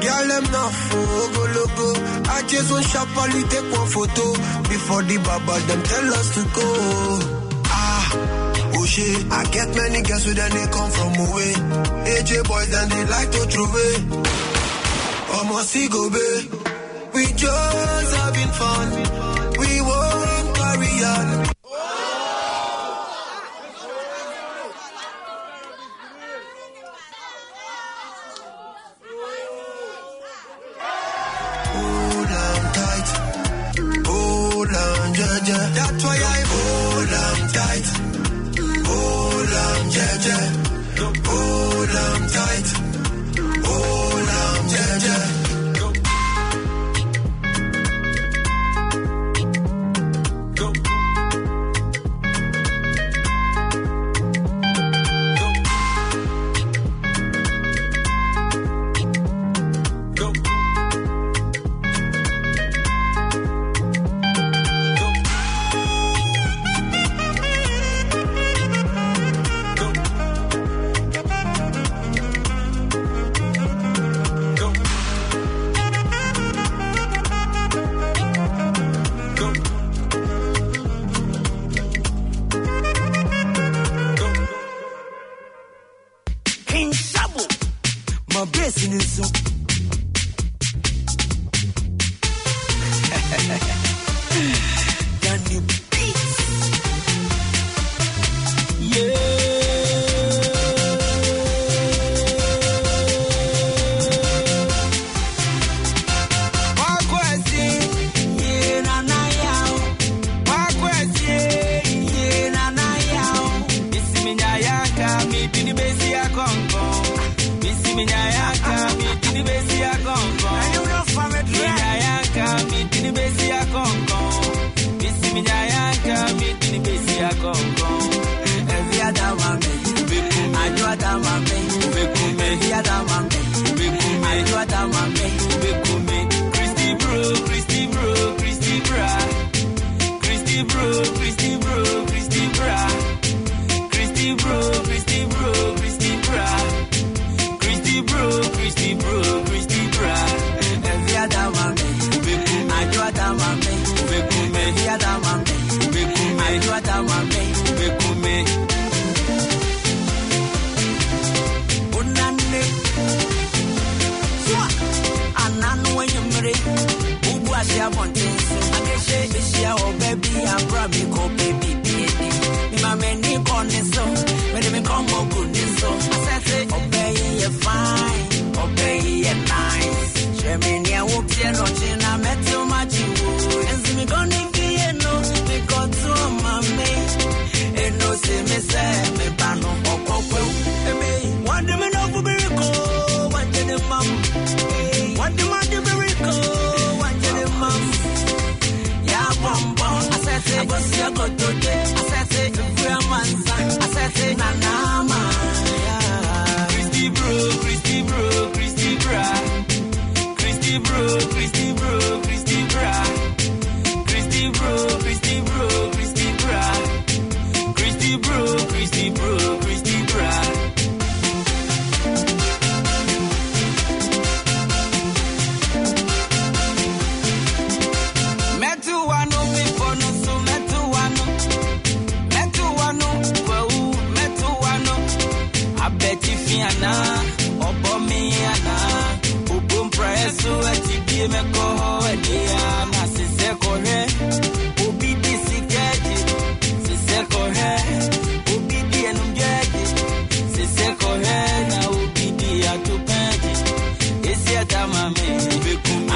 Girl 0.02 0.26
them 0.28 0.44
not 0.52 0.72
for 0.88 1.24
go 1.34 1.42
logo. 1.56 1.88
I 2.28 2.42
just 2.46 2.70
want 2.70 2.84
sharply 2.84 3.42
take 3.52 3.68
one 3.72 3.88
photo 3.88 4.26
before 4.68 5.02
the 5.02 5.16
baba 5.24 5.54
them 5.68 5.82
tell 5.82 6.08
us 6.14 6.28
to 6.36 6.42
go. 6.56 6.68
Ah, 7.66 8.06
oh 8.74 8.86
I 9.30 9.44
get 9.52 9.68
many 9.74 10.02
girls 10.02 10.24
with 10.26 10.36
them 10.36 10.50
they 10.50 10.66
come 10.72 10.90
from 10.90 11.12
away. 11.26 11.52
AJ 12.12 12.30
boys 12.48 12.72
and 12.74 12.90
they 12.92 13.04
like 13.06 13.30
to 13.32 13.40
throw 13.50 13.64
away. 13.64 13.92
Almost 15.34 15.76
go. 15.90 16.02
We 17.14 17.24
just 17.32 18.16
having 18.16 18.52
fun. 18.60 18.88
We 19.58 19.80
won't 19.80 20.56
carry 20.56 21.04
on. 21.04 21.57
That's 35.48 36.04
why 36.04 36.16
I 36.16 36.47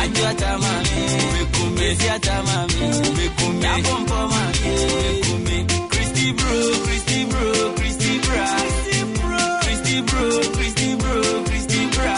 Esi 0.02 0.24
atamame, 0.26 0.94
ajo 1.66 1.82
esi 1.90 2.08
atamame, 2.08 2.86
yabompo 3.60 4.18
mame, 4.30 5.66
Christy 5.90 6.32
bro, 6.32 6.58
Christy 6.84 7.24
bro, 7.24 7.72
Christy 7.74 8.18
bra, 8.20 8.46
Christy 9.62 10.00
bro, 10.02 10.22
Christy 10.54 10.94
bro, 10.94 11.20
Christy 11.44 11.86
bra, 11.90 12.14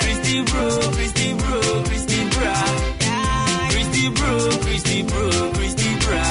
Christy 0.00 0.42
bro, 0.44 0.64
Christy 0.92 1.28
bro, 1.34 1.56
Christy 1.84 2.20
bra, 2.32 2.54
Christy 3.70 4.08
bro, 4.10 4.38
Christy 4.64 5.02
bro, 5.02 5.24
Christy 5.56 5.90
bra. 6.04 6.24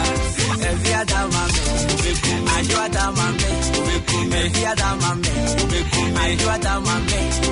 Every 0.69 0.93
other 0.93 1.25
mame, 1.33 2.47
ajo 2.55 2.77
every 4.41 4.65
other 4.65 4.93
mame, 5.01 5.25
ajo 6.21 6.47
atamame. 6.55 7.50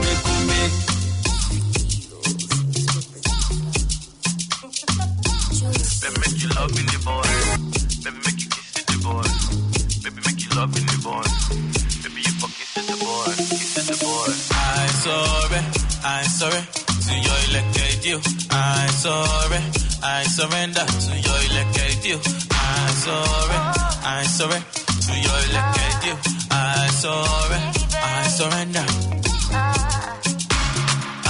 Sorry, 18.99 19.61
I 20.03 20.23
surrender 20.23 20.83
to 20.83 21.13
your 21.25 21.39
elected 21.47 22.03
you. 22.03 22.19
I'm 22.51 22.93
sorry, 23.05 23.59
I'm 24.03 24.25
sorry 24.27 24.59
to 24.59 25.13
your 25.25 25.39
elected 25.47 25.97
you. 26.03 26.15
I'm 26.51 26.89
sorry, 26.99 27.59
I 27.95 28.27
surrender. 28.27 28.85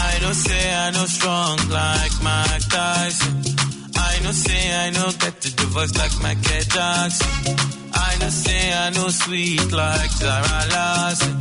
I 0.02 0.20
know 0.22 0.34
say 0.34 0.74
I 0.74 0.90
know 0.96 1.06
strong 1.06 1.58
like 1.70 2.16
Mike 2.24 2.66
Tyson. 2.74 3.36
I 3.96 4.20
know 4.24 4.32
say 4.32 4.64
I 4.74 4.90
know 4.90 5.12
get 5.20 5.40
to 5.42 5.56
the 5.56 5.66
voice 5.70 5.96
like 5.96 6.16
Michael 6.24 6.64
Jackson. 6.74 7.56
I 7.94 8.18
know 8.20 8.30
say 8.30 8.74
I 8.74 8.90
know 8.96 9.10
sweet 9.10 9.72
like 9.72 10.10
Zara 10.10 10.62
Larsson. 10.74 11.36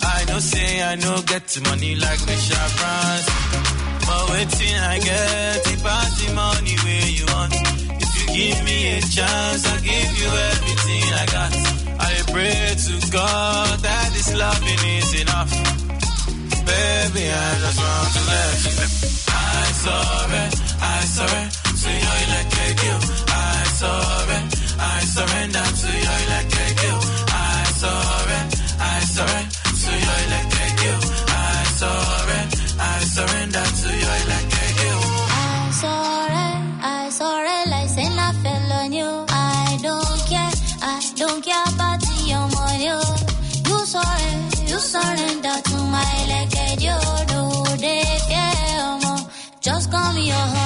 I 0.00 0.24
know 0.24 0.38
say 0.38 0.82
I 0.82 0.94
know 0.94 1.20
get 1.26 1.46
to 1.48 1.60
money 1.68 1.96
like 1.96 2.24
Michelle 2.24 2.70
Branson. 2.78 3.65
But 4.06 4.30
waiting 4.30 4.76
I 4.92 4.98
get 5.00 5.66
it 5.72 5.80
the 5.82 6.28
money 6.34 6.76
where 6.84 7.08
you 7.10 7.26
want. 7.34 7.54
If 8.02 8.10
you 8.18 8.26
give 8.38 8.64
me 8.64 8.98
a 8.98 9.00
chance, 9.00 9.62
I'll 9.66 9.82
give 9.82 10.12
you 10.20 10.28
everything 10.52 11.04
I 11.22 11.24
got. 11.36 11.52
I 11.98 12.12
pray 12.32 12.74
to 12.86 12.94
God 13.10 13.78
that 13.80 14.08
this 14.14 14.30
loving 14.34 14.82
is 14.98 15.10
enough. 15.22 15.50
Baby, 16.66 17.24
I 17.30 17.50
just 17.62 17.78
want 17.82 18.10
to 18.16 18.22
let 18.30 18.54
you 18.66 18.72
know. 18.78 18.90
I 19.28 19.64
sorry, 19.84 20.44
I 20.82 20.98
sorry, 21.16 21.44
to 21.80 21.90
your 22.04 22.16
electric 22.26 22.76
you. 22.86 22.96
I 23.26 23.58
sorry, 23.80 24.38
I 24.78 24.98
surrender 25.14 25.66
to 25.82 25.88
your 26.04 26.18
electric 26.26 26.76
you. 26.82 27.05
Don't 41.16 41.42
care 41.42 41.64
about 41.74 42.02
your 42.26 42.46
money. 42.56 42.84
You 43.68 43.78
sorry, 43.86 44.32
you 44.68 44.78
surrender 44.78 45.56
to 45.64 45.76
my 45.94 46.12
leg, 46.28 46.52
you 46.80 46.96
do 47.32 47.76
they 47.76 48.04
care. 48.28 49.26
Just 49.60 49.90
call 49.90 50.12
me 50.12 50.26
your 50.26 50.36
honey. 50.36 50.65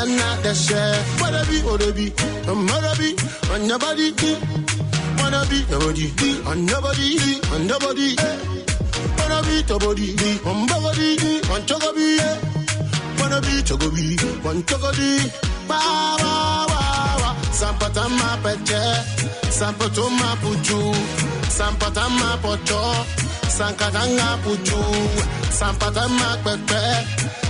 Wandadana 0.00 0.36
deshe. 0.42 0.80
Wadabi, 1.20 1.62
odabi, 1.72 2.12
amarabi, 2.48 3.14
anabadi, 3.54 4.14
wanabi, 5.18 5.70
nobody, 5.70 6.06
and 6.50 6.66
nobody, 6.66 7.40
and 7.54 7.66
nobody. 7.68 8.16
Wanabi, 9.18 9.66
tobody, 9.66 10.16
ambagadi, 10.44 11.40
wanchogabi, 11.50 12.18
wanabi, 13.20 13.62
chogobi, 13.62 14.16
wanchogadi. 14.44 15.30
Ba, 15.68 15.78
ba, 16.18 16.66
ba, 16.68 17.16
ba. 17.20 17.36
Sampatama 17.52 18.38
petre, 18.42 18.82
sampatuma 19.50 20.36
putu, 20.42 20.94
sampatama 21.48 22.38
pocho, 22.42 22.82
sankatanga 23.48 24.38
puchu, 24.42 24.82
sampatama 25.58 26.36
pepe, 26.44 26.82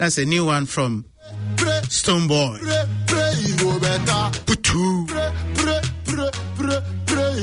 Pray, 0.00 0.18
eh. 0.18 0.22
a 0.22 0.24
new 0.26 0.44
one 0.44 0.66
from 0.66 1.04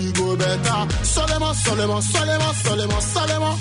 you 0.03 0.12
go 0.14 0.36
better. 0.36 0.80
Solemo, 1.14 1.53
solemo, 1.53 2.01
solemo, 2.01 2.49
solemo, 2.64 2.97
solemo, 3.14 3.51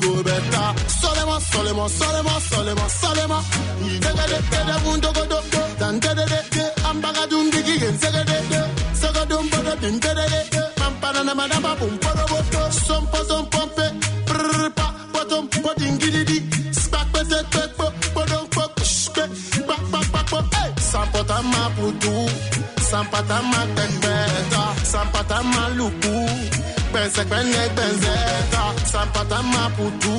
go 0.00 0.22
better. 0.22 0.66
Solemo, 1.00 1.36
solemo, 1.50 1.88
solemo, 1.88 2.34
solemo, 2.50 2.86
solemo, 3.00 3.38
you 3.90 4.00
go 4.00 4.10
better. 4.14 4.78
Mundo 4.84 5.12
go 5.12 5.24
do 5.26 5.38
do, 5.50 5.60
dan 5.78 5.98
dede 5.98 6.24
de 6.32 6.40
de, 6.54 6.64
ambaga 6.88 7.26
dum 7.28 7.50
digi 7.50 7.78
gen 7.80 7.98
sege 7.98 8.22
de 8.30 8.38
de, 8.50 8.60
sege 9.00 9.26
dum 9.28 9.48
bodo 9.50 9.74
din 9.80 9.98
dede 9.98 10.26
de 10.32 10.40
de, 10.54 10.62
pampana 10.78 11.24
na 11.24 11.34
madama 11.34 11.74
bum 11.80 11.98
poro 11.98 12.33
bodo, 12.84 12.94
sompo 12.94 13.16
sompo 13.24 13.66
pe, 13.76 13.86
prrr 14.26 14.70
pa, 14.74 14.94
potom 15.12 15.48
podin 15.48 15.98
gidi 15.98 16.24
di, 16.24 16.38
spak 16.72 17.06
pe 17.12 17.20
te 17.24 17.40
pe 17.50 17.68
po, 17.76 17.86
podon 18.14 18.46
po, 18.48 18.62
shpe, 18.82 19.24
pa 19.66 20.00
pa 20.12 20.22
po, 20.30 20.38
hey, 20.54 20.72
sampota 20.78 21.42
ma 21.42 21.70
putu, 21.76 22.28
sampata 22.80 23.42
ma 23.42 23.66
tekbeta, 23.74 24.64
sampata 24.84 25.42
ma 25.42 25.68
luku, 25.76 26.26
pense 26.92 27.24
kwenye 27.24 27.68
benzeta, 27.76 28.64
sampata 28.84 29.42
ma 29.42 29.70
putu, 29.76 30.16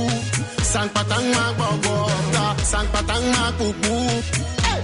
sampata 0.62 1.20
ma 1.34 1.54
bobota, 1.58 2.56
sampata 2.64 3.16
ma 3.32 3.52
hey, 3.58 4.82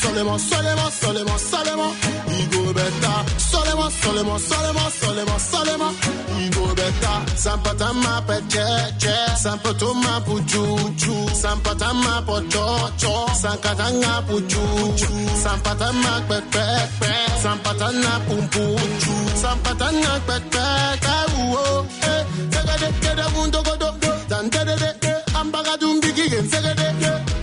solemo, 0.00 0.38
solemo, 0.38 0.90
solemo, 0.90 1.34
solemo, 1.38 1.86
you 2.34 2.46
go 2.50 2.72
better, 2.72 3.16
solemo, 3.38 3.86
solemo, 3.90 4.38
solemo, 4.38 4.84
solemo, 5.00 5.36
solemo, 5.38 5.88
you 6.38 6.50
go 6.50 6.74
better, 6.74 7.16
sampata 7.36 7.92
ma 7.92 8.20
peche, 8.26 8.94
che, 8.98 9.14
sampato 9.36 9.94
ma 9.94 10.20
puchu, 10.20 10.94
chu, 10.96 11.28
sampata 11.32 11.92
ma 11.92 12.22
pocho, 12.22 12.90
cho, 12.96 13.26
sankata 13.34 13.90
nga 13.90 14.22
puchu, 14.26 14.62
chu, 14.96 15.28
sampata 15.42 15.92
ma 15.92 16.20
pepe, 16.28 16.66
pe, 16.98 17.12
sampata 17.42 17.90
na 17.92 18.20
pumpu, 18.26 18.64
chu, 19.02 19.14
sampata 19.34 19.90
na 19.92 20.20
pepe, 20.26 20.66
kawuo, 21.04 21.86
eh, 22.02 22.24
segede, 22.50 22.88
kede 23.00 23.26
mundo 23.34 23.62
godo, 23.62 23.94
dan 24.28 24.48
de, 24.48 24.64
de, 24.64 25.22
ambaga 25.34 25.76
dum 25.76 26.00
bigi 26.00 26.28
segede, 26.50 26.74
de, 26.74 26.90
sega 27.00 27.33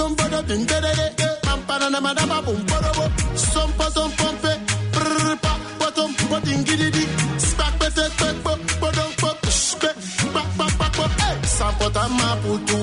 dum 0.00 0.12
bodo 0.16 0.40
din 0.48 0.62
dede 0.70 0.92
de, 0.98 1.06
de, 1.20 1.28
pampana 1.44 1.86
na 1.94 2.00
madama 2.06 2.38
bum 2.46 2.60
bodo 2.70 2.90
bo, 2.96 3.04
sompo 3.52 3.84
sompo 3.96 4.26
pe, 4.42 4.52
prrr 4.94 5.28
pa, 5.44 5.52
potom, 5.80 6.10
potin 6.30 6.60
gidi 6.66 6.88
di, 6.96 7.04
spak 7.48 7.72
pe 7.80 7.88
te 7.96 8.06
pe 8.18 8.28
po, 8.44 8.52
bodon 8.80 9.10
po, 9.20 9.30
shpe, 9.64 9.90
pa 10.34 10.42
pa 10.58 10.66
pa 10.78 10.86
po, 10.96 11.04
eh, 11.28 11.34
sampota 11.56 12.04
ma 12.18 12.28
putu, 12.42 12.80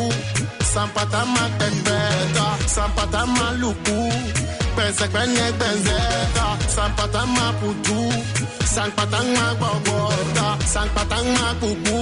sampata 0.74 1.22
ma 1.34 1.44
tekbeta, 1.60 2.48
sampata 2.76 3.22
ma 3.38 3.48
luku, 3.62 4.00
pense 4.76 5.06
kwenye 5.14 5.48
benzeta, 5.60 6.48
sampata 6.76 7.22
ma 7.36 7.48
putu, 7.60 8.00
sampata 8.76 9.20
ma 9.36 9.46
bobota, 9.62 10.48
sampata 10.74 11.18
ma 11.36 11.48
kuku, 11.62 11.97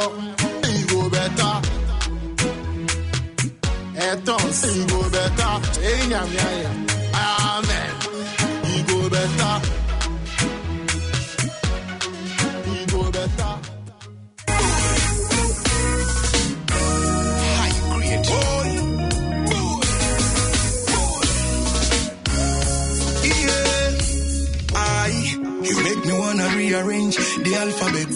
walk, 0.00 0.12
you 0.72 0.86
go 0.86 1.10
better. 1.10 1.54
Entonces, 4.10 4.76
you 4.76 4.86
go 4.86 5.00
better. 5.10 5.52
Hey, 5.80 6.00
nyam, 6.10 6.28
nyam, 6.36 6.54
nyam. 6.62 6.76
Amen. 7.14 7.92
You 8.70 8.80
go 8.90 8.98
better. 9.14 9.54
You 12.74 12.86
go 12.94 13.02
better. 13.16 13.52
Yeah, 23.32 23.98
I, 24.72 25.36
you 25.62 25.84
make 25.84 26.04
me 26.06 26.12
wanna 26.18 26.48
rearrange 26.56 27.16
the 27.16 27.54
alphabet 27.58 28.09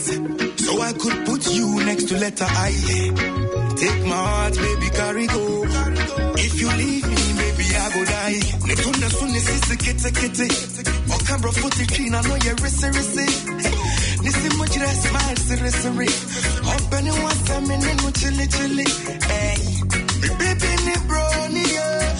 I 0.85 0.93
could 0.93 1.25
put 1.27 1.43
you 1.55 1.83
next 1.85 2.09
to 2.09 2.15
letter 2.19 2.45
I. 2.47 2.73
Take 3.81 4.01
my 4.05 4.21
heart, 4.29 4.55
baby, 4.55 4.89
carry 4.91 5.27
go. 5.27 5.65
If 6.37 6.61
you 6.61 6.69
leave 6.69 7.07
me, 7.09 7.25
baby, 7.41 7.67
I 7.85 7.87
go 7.95 8.05
die. 8.05 8.41
Netunda 8.69 9.09
sunni 9.17 9.41
sisi 9.41 9.77
kete 9.85 10.11
kete. 10.19 10.49
Okambro 11.15 11.53
futi 11.53 11.87
china 11.95 12.21
no 12.23 12.35
ye 12.35 12.53
risi 12.63 12.89
risi. 12.97 13.27
Nisi 14.25 14.49
mujira 14.59 14.89
smile 15.03 15.37
siri 15.47 15.71
siri. 15.81 16.09
Open 16.75 17.07
it 17.07 17.23
once 17.23 17.51
a 17.51 17.61
minute 17.63 17.97
no 18.03 18.11
chili 18.19 18.47
chili. 18.55 18.87
Hey, 19.31 19.57
baby 20.39 20.71
ni 20.87 20.95
brownie 21.09 21.69
yeah. 21.77 22.17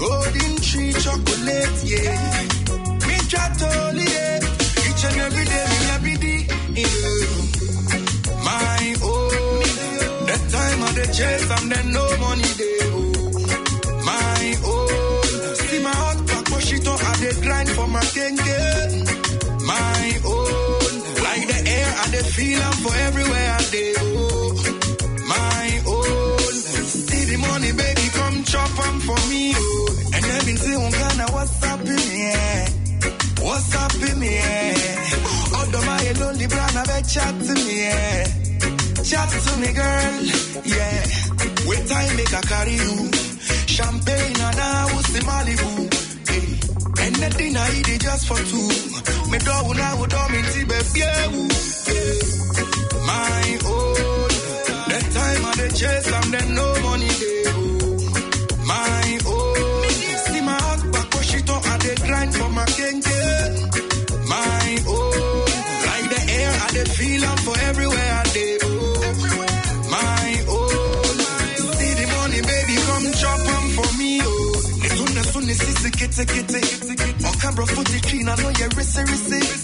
Golden 0.00 0.54
tree 0.66 0.92
chocolate 1.04 1.78
yeah. 1.84 2.42
Me 3.06 3.16
chatoli 3.30 4.06
yeah. 4.14 4.88
Each 4.88 5.04
and 5.04 5.20
every 5.26 5.44
day 5.44 5.64
me 5.70 5.76
happy 5.92 6.14
day. 6.16 6.46
Yeah. 6.80 7.57
Time 10.98 11.06
the 11.06 11.12
chase 11.12 11.50
and 11.50 11.72
then 11.72 11.92
no 11.92 12.16
money 12.18 12.42
day. 12.56 12.78
Oh. 12.82 14.02
My 14.04 14.56
own. 14.64 15.54
See 15.56 15.82
my 15.82 15.90
heart 15.94 16.26
back 16.26 16.44
push 16.46 16.72
it 16.72 16.86
on. 16.86 16.98
I 17.00 17.14
dey 17.20 17.40
grind 17.42 17.68
for 17.70 17.88
my 17.88 18.00
kenge. 18.00 18.58
My 19.66 20.20
own. 20.24 20.94
Like 21.22 21.46
the 21.48 21.58
air 21.70 21.94
I 22.04 22.10
dey 22.10 22.22
feel 22.22 22.60
am 22.60 22.72
for 22.84 22.94
everywhere 22.94 23.50
I 23.58 23.62
dey. 23.70 23.94
Oh. 23.98 24.54
My 25.28 25.82
own. 25.86 26.38
See 26.38 27.24
the 27.30 27.36
money 27.38 27.72
baby 27.72 28.08
come 28.14 28.44
chop 28.44 28.70
am 28.86 29.00
for 29.00 29.20
me. 29.28 29.52
Oh. 29.56 30.10
And 30.14 30.24
then 30.24 30.44
been 30.46 30.56
say 30.56 30.76
one 30.76 30.92
kind 30.92 31.20
of 31.20 31.32
what's 31.32 31.62
up 31.62 31.80
in 31.80 32.18
yeah. 32.18 32.68
What's 33.40 33.74
up 33.76 33.94
in 33.94 34.22
yeah. 34.22 34.74
Although 35.56 35.84
my 35.86 36.12
lonely 36.20 36.46
brown 36.46 36.76
I 36.76 37.02
chat 37.02 37.34
to 37.46 37.54
me 37.54 37.86
yeah. 37.86 38.37
Chat 39.08 39.30
to 39.30 39.56
me, 39.56 39.72
girl. 39.72 40.22
Yeah. 40.68 41.00
Wait 41.64 41.82
time 41.88 42.16
make 42.16 42.34
I 42.34 42.42
carry 42.44 42.76
you. 42.76 43.08
Champagne 43.64 44.36
and 44.36 44.60
I 44.60 44.84
will 44.92 45.02
see 45.08 45.24
Malibu. 45.24 45.70
Hey. 46.28 46.48
And 47.04 47.14
the 47.16 47.28
dinner 47.38 47.58
I 47.58 47.88
it 47.88 48.00
just 48.02 48.28
for 48.28 48.36
two. 48.36 48.68
Me 49.32 49.38
do 49.38 49.56
una 49.64 49.88
would 49.96 50.10
do 50.10 50.22
me 50.28 50.40
ti 50.52 50.62
baby. 50.68 51.00
My 53.08 53.58
own. 53.64 54.28
That 54.92 55.04
time 55.16 55.44
of 55.48 55.56
the 55.56 55.68
chase 55.72 56.12
I 78.06 78.36
know 78.36 78.48
you're 78.50 78.68
risi 78.70 79.02
risi. 79.04 79.57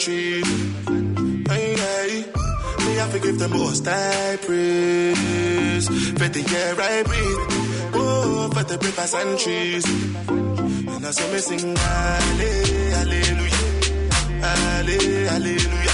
Trees. 0.00 0.46
Hey, 1.48 1.74
hey. 1.76 2.24
Me 2.86 2.94
have 2.96 3.12
to 3.12 3.18
give 3.18 3.38
the 3.38 3.48
most 3.48 3.84
high 3.84 4.36
praise 4.46 5.86
for 6.18 6.28
the 6.28 6.42
air 6.56 6.74
I 6.80 7.02
breathe, 7.02 7.42
oh, 7.94 8.48
for 8.54 8.62
the 8.64 8.78
and 9.14 9.38
trees. 9.38 9.84
And 10.28 11.04
I 11.04 11.10
saw 11.10 11.30
me 11.32 11.38
sing 11.38 11.76
halle- 11.76 12.90
hallelujah, 12.96 13.66
halle- 14.46 15.26
hallelujah, 15.32 15.85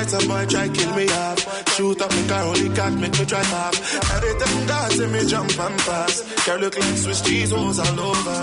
Night 0.00 0.08
some 0.08 0.28
boy 0.28 0.46
try 0.46 0.66
kill 0.68 0.96
me 0.96 1.06
off. 1.10 1.40
Shoot 1.76 2.00
up 2.00 2.10
me 2.10 2.26
car, 2.26 2.42
only 2.44 2.68
cat 2.74 2.92
make 2.94 3.12
me 3.18 3.24
drive 3.26 3.52
off. 3.52 3.76
They 4.22 4.32
tell 4.40 4.58
that 4.70 4.92
see 4.92 5.06
me 5.06 5.26
jump 5.26 5.60
and 5.60 5.78
pass. 5.80 6.14
Girl 6.46 6.58
look 6.58 6.74
like 6.80 6.96
Swiss 6.96 7.20
cheese 7.20 7.50
holes 7.50 7.78
all 7.78 8.00
over. 8.00 8.40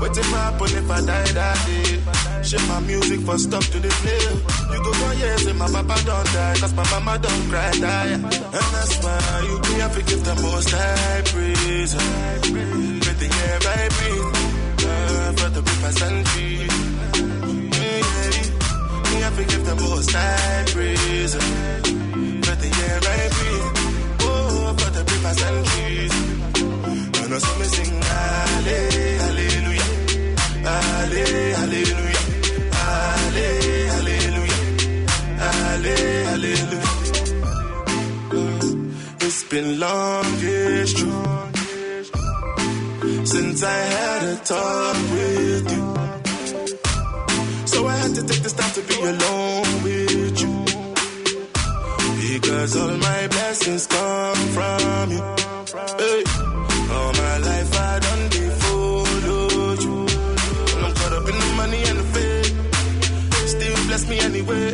What 0.00 0.18
if 0.18 0.26
happen 0.34 0.70
if 0.80 0.90
I 0.90 1.00
die 1.06 1.32
that 1.38 1.58
day? 1.66 2.42
Shit 2.42 2.66
my 2.66 2.80
music 2.80 3.20
for 3.20 3.38
stop 3.38 3.62
to 3.62 3.78
the 3.78 3.92
play. 4.02 4.24
You 4.72 4.78
go 4.82 4.92
for 4.98 5.14
years 5.14 5.46
and 5.46 5.58
my 5.60 5.68
papa 5.70 5.96
don't 6.04 6.26
die. 6.34 6.56
Cause 6.58 6.74
my 6.74 6.84
mama 6.90 7.18
don't 7.22 7.44
cry 7.50 7.70
die. 7.70 8.12
And 8.14 8.68
that's 8.74 8.94
why 9.04 9.18
you 9.46 9.56
be 9.62 9.74
to 9.94 10.02
give 10.10 10.24
the 10.24 10.34
most 10.42 10.70
high 10.70 11.22
praise. 11.30 11.94
With 13.06 13.18
the 13.22 13.28
air 13.46 13.58
I 13.62 13.88
breathe. 13.94 14.56
Uh, 14.86 15.32
for 15.38 15.50
the 15.54 15.62
rivers 15.62 16.02
and 16.02 16.26
trees. 16.26 16.55
Yeah, 19.38 19.42
yeah. 19.42 19.44
Me 19.44 19.44
have 19.44 19.44
to 19.44 19.44
give 19.44 19.64
the. 19.66 19.76
For 19.76 20.02
air 22.84 23.00
I 23.02 23.28
breathe. 23.34 23.70
Oh, 24.20 24.74
for 24.78 24.90
the 24.90 25.02
rivers 25.10 25.40
and 25.42 25.66
trees. 25.66 26.14
And 27.22 27.34
I 27.34 27.36
saw 27.38 27.58
me 27.58 27.64
sing 27.66 28.02
halle- 28.02 29.18
hallelujah. 29.24 29.90
Halle- 30.64 31.54
hallelujah. 31.58 32.24
Halle- 32.72 33.88
hallelujah. 33.94 34.60
Halle- 35.38 36.24
hallelujah. 36.30 36.82
It's 39.20 39.42
been 39.44 39.68
long, 39.80 40.24
it's 40.38 40.92
true. 40.94 41.24
Since 43.24 43.62
I 43.62 43.78
had 43.96 44.22
a 44.22 44.36
talk 44.44 44.96
with 45.12 45.70
you. 45.72 45.95
I 48.76 48.78
to 48.78 48.88
be 48.88 49.00
alone 49.00 49.82
with 49.84 50.40
you. 50.42 50.54
Because 52.28 52.76
all 52.76 52.96
my 52.98 53.26
blessings 53.28 53.86
come 53.86 54.36
from 54.56 55.10
you. 55.12 55.22
Hey. 55.96 56.22
All 56.92 57.12
my 57.24 57.36
life 57.38 57.72
I 57.72 57.98
done 58.06 58.28
they 58.28 58.50
follow 58.60 59.74
you. 59.80 59.96
And 60.76 60.84
I'm 60.84 60.92
caught 60.94 61.12
up 61.18 61.26
in 61.26 61.36
the 61.44 61.52
money 61.56 61.82
and 61.88 61.98
the 62.00 62.06
fame. 62.14 62.54
Still 63.48 63.76
bless 63.86 64.08
me 64.10 64.20
anyway. 64.20 64.72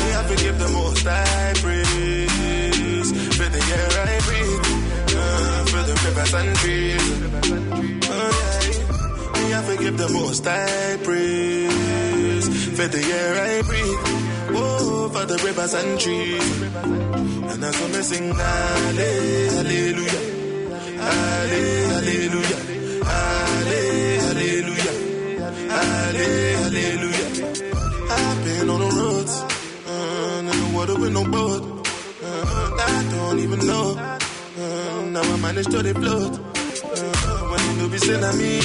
Me 0.00 0.08
have 0.16 0.28
to 0.28 0.36
give 0.42 0.58
the 0.58 0.68
most 0.78 1.06
I 1.06 1.52
praise. 1.62 3.10
For 3.36 3.48
the 3.54 3.62
air 3.78 3.90
I 4.02 4.18
breathe. 4.26 4.66
Uh, 5.14 5.64
for 5.70 5.82
the 5.88 5.94
rivers 6.04 6.34
and 6.34 6.56
trees. 6.56 7.06
Oh, 8.10 8.32
yeah. 8.66 9.42
Me 9.42 9.50
have 9.52 9.66
to 9.68 9.76
give 9.76 9.96
the 9.96 10.08
most 10.08 10.44
I 10.44 10.96
praise. 11.04 11.77
For 12.78 12.86
the 12.86 13.02
air 13.02 13.34
I 13.42 13.62
breathe. 13.62 14.02
Oh, 14.56 15.08
for 15.12 15.26
the 15.26 15.36
rivers 15.42 15.74
and 15.74 15.98
trees. 15.98 16.62
And 17.50 17.64
I 17.64 17.72
come 17.72 17.92
and 17.92 18.04
sing 18.04 18.32
hallelujah. 18.32 20.20
Hallelujah. 21.02 22.60
Hallelujah. 23.02 24.94
Hallelujah. 25.74 27.34
I've 28.14 28.44
been 28.44 28.70
on 28.70 28.78
the 28.78 28.90
roads. 28.94 29.34
Uh, 29.88 30.38
in 30.38 30.46
the 30.46 30.70
water 30.72 30.94
with 31.00 31.12
no 31.12 31.24
boat. 31.24 31.62
Uh, 32.22 32.76
I 32.78 33.08
don't 33.10 33.40
even 33.40 33.66
know. 33.66 33.96
Uh, 33.98 35.02
now 35.10 35.22
I 35.22 35.36
managed 35.42 35.72
to 35.72 35.82
float. 35.94 36.38
Uh, 36.38 37.42
when 37.50 37.80
you 37.80 37.88
be 37.90 37.98
I 37.98 38.32
me. 38.36 38.60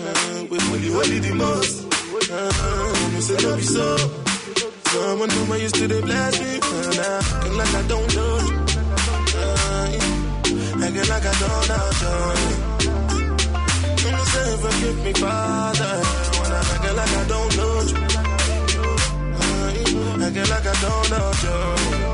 Uh, 0.00 0.44
with 0.48 0.64
only 0.72 0.88
holy 0.88 1.18
the 1.18 1.34
most. 1.34 1.84
Uh, 2.32 2.83
say 3.24 3.36
no 3.42 3.56
be 3.56 3.62
so. 3.62 3.96
Someone 4.92 5.28
know 5.28 5.54
I 5.54 5.56
used 5.56 5.74
to 5.76 5.88
they 5.88 6.00
blast 6.00 6.40
me. 6.42 6.52
Uh, 6.62 6.92
now 7.00 7.18
acting 7.32 7.56
like 7.60 7.74
I 7.74 7.82
don't 7.92 8.08
know. 8.16 8.32
you. 8.44 8.56
Uh, 9.40 9.86
acting 10.84 11.08
like 11.12 11.26
I 11.30 11.34
don't 11.42 11.64
know. 11.70 11.86
you. 12.02 12.16
Come 14.00 14.14
and 14.18 14.28
say 14.32 14.48
forgive 14.62 14.98
me, 15.04 15.12
Father. 15.22 15.94
When 16.38 16.52
I 16.52 16.60
acting 16.74 16.96
like 17.00 17.14
I 17.20 17.24
don't 17.32 17.52
know. 17.58 17.74
you. 17.90 18.00
Uh, 19.40 20.26
acting 20.26 20.48
like 20.52 20.66
I 20.66 20.74
don't 20.84 21.06
know. 21.12 22.08
you. 22.08 22.13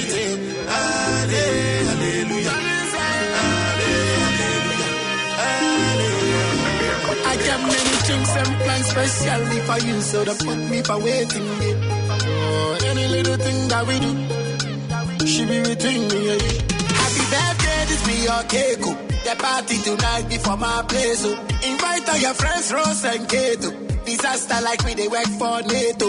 and 8.91 8.95
plans 8.95 9.11
specially 9.11 9.59
for 9.61 9.79
you, 9.87 10.01
so 10.01 10.25
don't 10.25 10.39
put 10.39 10.57
me 10.69 10.81
for 10.81 10.99
waiting. 10.99 11.45
Yeah. 11.45 12.89
Any 12.89 13.07
little 13.07 13.37
thing 13.37 13.67
that 13.69 13.87
we 13.87 13.99
do, 13.99 15.25
she 15.25 15.45
be 15.45 15.59
between 15.63 16.07
me 16.07 16.29
and 16.33 16.41
you. 16.41 16.59
Happy 16.99 17.23
birthday, 17.31 17.85
this 17.87 18.07
be 18.07 18.23
your 18.23 18.43
cake. 18.43 18.83
oh. 18.83 18.97
The 19.23 19.35
party 19.37 19.77
tonight 19.77 20.27
before 20.29 20.57
my 20.57 20.83
place. 20.87 21.23
Oh. 21.25 21.47
Invite 21.63 22.09
all 22.09 22.17
your 22.17 22.33
friends, 22.33 22.73
Rose 22.73 23.05
and 23.05 23.29
Kato. 23.29 23.71
Disaster 24.05 24.57
like 24.63 24.83
we 24.83 24.93
they 24.95 25.07
work 25.07 25.27
for 25.39 25.61
NATO. 25.61 26.07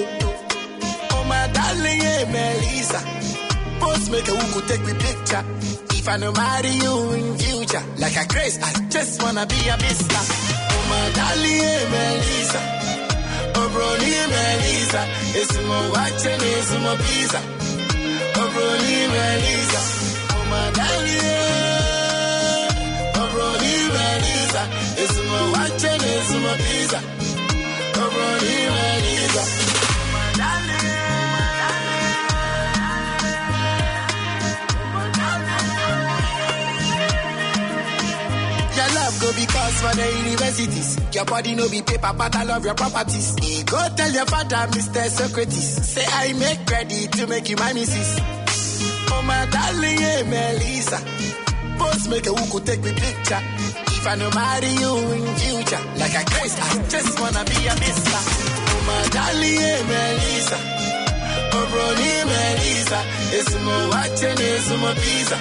Oh 1.13 1.25
my 1.29 1.47
darling, 1.53 2.01
yeah, 2.01 2.25
Melissa. 2.33 3.01
Post 3.81 4.11
make 4.11 4.29
a 4.29 4.31
who 4.35 4.61
could 4.61 4.69
take 4.69 4.85
me 4.87 4.93
picture. 4.95 5.45
If 5.95 6.09
I 6.09 6.17
no 6.17 6.33
marry 6.33 6.71
you 6.71 7.13
in 7.13 7.39
future, 7.39 7.83
like 7.99 8.17
a 8.17 8.27
grace, 8.27 8.59
I 8.63 8.89
just 8.89 9.23
wanna 9.23 9.47
be 9.47 9.69
a 9.69 9.77
mister. 9.77 10.62
Melissa. 14.33 15.03
It's 15.41 15.55
more 15.67 15.87
watching, 15.93 16.41
it's 16.41 16.73
more 16.83 16.97
pizza. 16.97 17.41
Oh 18.39 18.49
brony, 18.55 18.99
Melissa. 23.95 24.63
It's 25.03 25.17
more 25.29 25.49
watching, 25.53 26.03
it's 26.15 26.33
more 26.43 26.59
pizza. 26.65 27.01
Brony, 27.95 29.72
Be 39.35 39.47
cause 39.47 39.81
for 39.81 39.95
the 39.97 40.07
universities. 40.29 40.99
Your 41.15 41.25
body 41.25 41.55
no 41.55 41.69
be 41.69 41.81
paper, 41.83 42.13
but 42.17 42.37
I 42.37 42.45
love 42.45 42.65
your 42.65 42.75
properties. 42.75 43.35
Go 43.65 43.79
tell 43.97 44.11
your 44.13 44.27
father, 44.27 44.69
Mr. 44.73 45.09
Socrates. 45.09 45.89
Say 45.89 46.05
I 46.07 46.33
make 46.35 46.69
ready 46.71 47.07
to 47.07 47.27
make 47.27 47.49
you 47.49 47.57
my 47.57 47.73
missus. 47.73 48.19
Oh 49.11 49.23
my 49.25 49.47
darling, 49.47 50.29
Melissa. 50.31 50.99
Post 51.79 52.11
make 52.11 52.27
a 52.27 52.31
who 52.31 52.45
could 52.53 52.67
take 52.67 52.83
me 52.85 52.93
picture. 52.93 53.41
If 53.97 54.07
I 54.07 54.15
no 54.17 54.29
marry 54.31 54.69
you 54.69 54.93
in 55.17 55.25
future, 55.41 55.83
like 55.97 56.13
a 56.15 56.25
grace, 56.29 56.57
I 56.61 56.89
just 56.89 57.21
wanna 57.21 57.45
be 57.45 57.57
a 57.67 57.75
mister. 57.81 58.21
Oh 58.21 58.83
my 58.87 59.09
darling, 59.17 59.87
Melissa. 59.89 60.59
Oh, 61.55 61.67
brony, 61.73 62.13
Melissa. 62.29 63.01
It's 63.33 63.55
more 63.65 63.89
watching, 63.89 64.37
it's 64.39 64.69
more 64.77 64.95
pizza. 64.95 65.39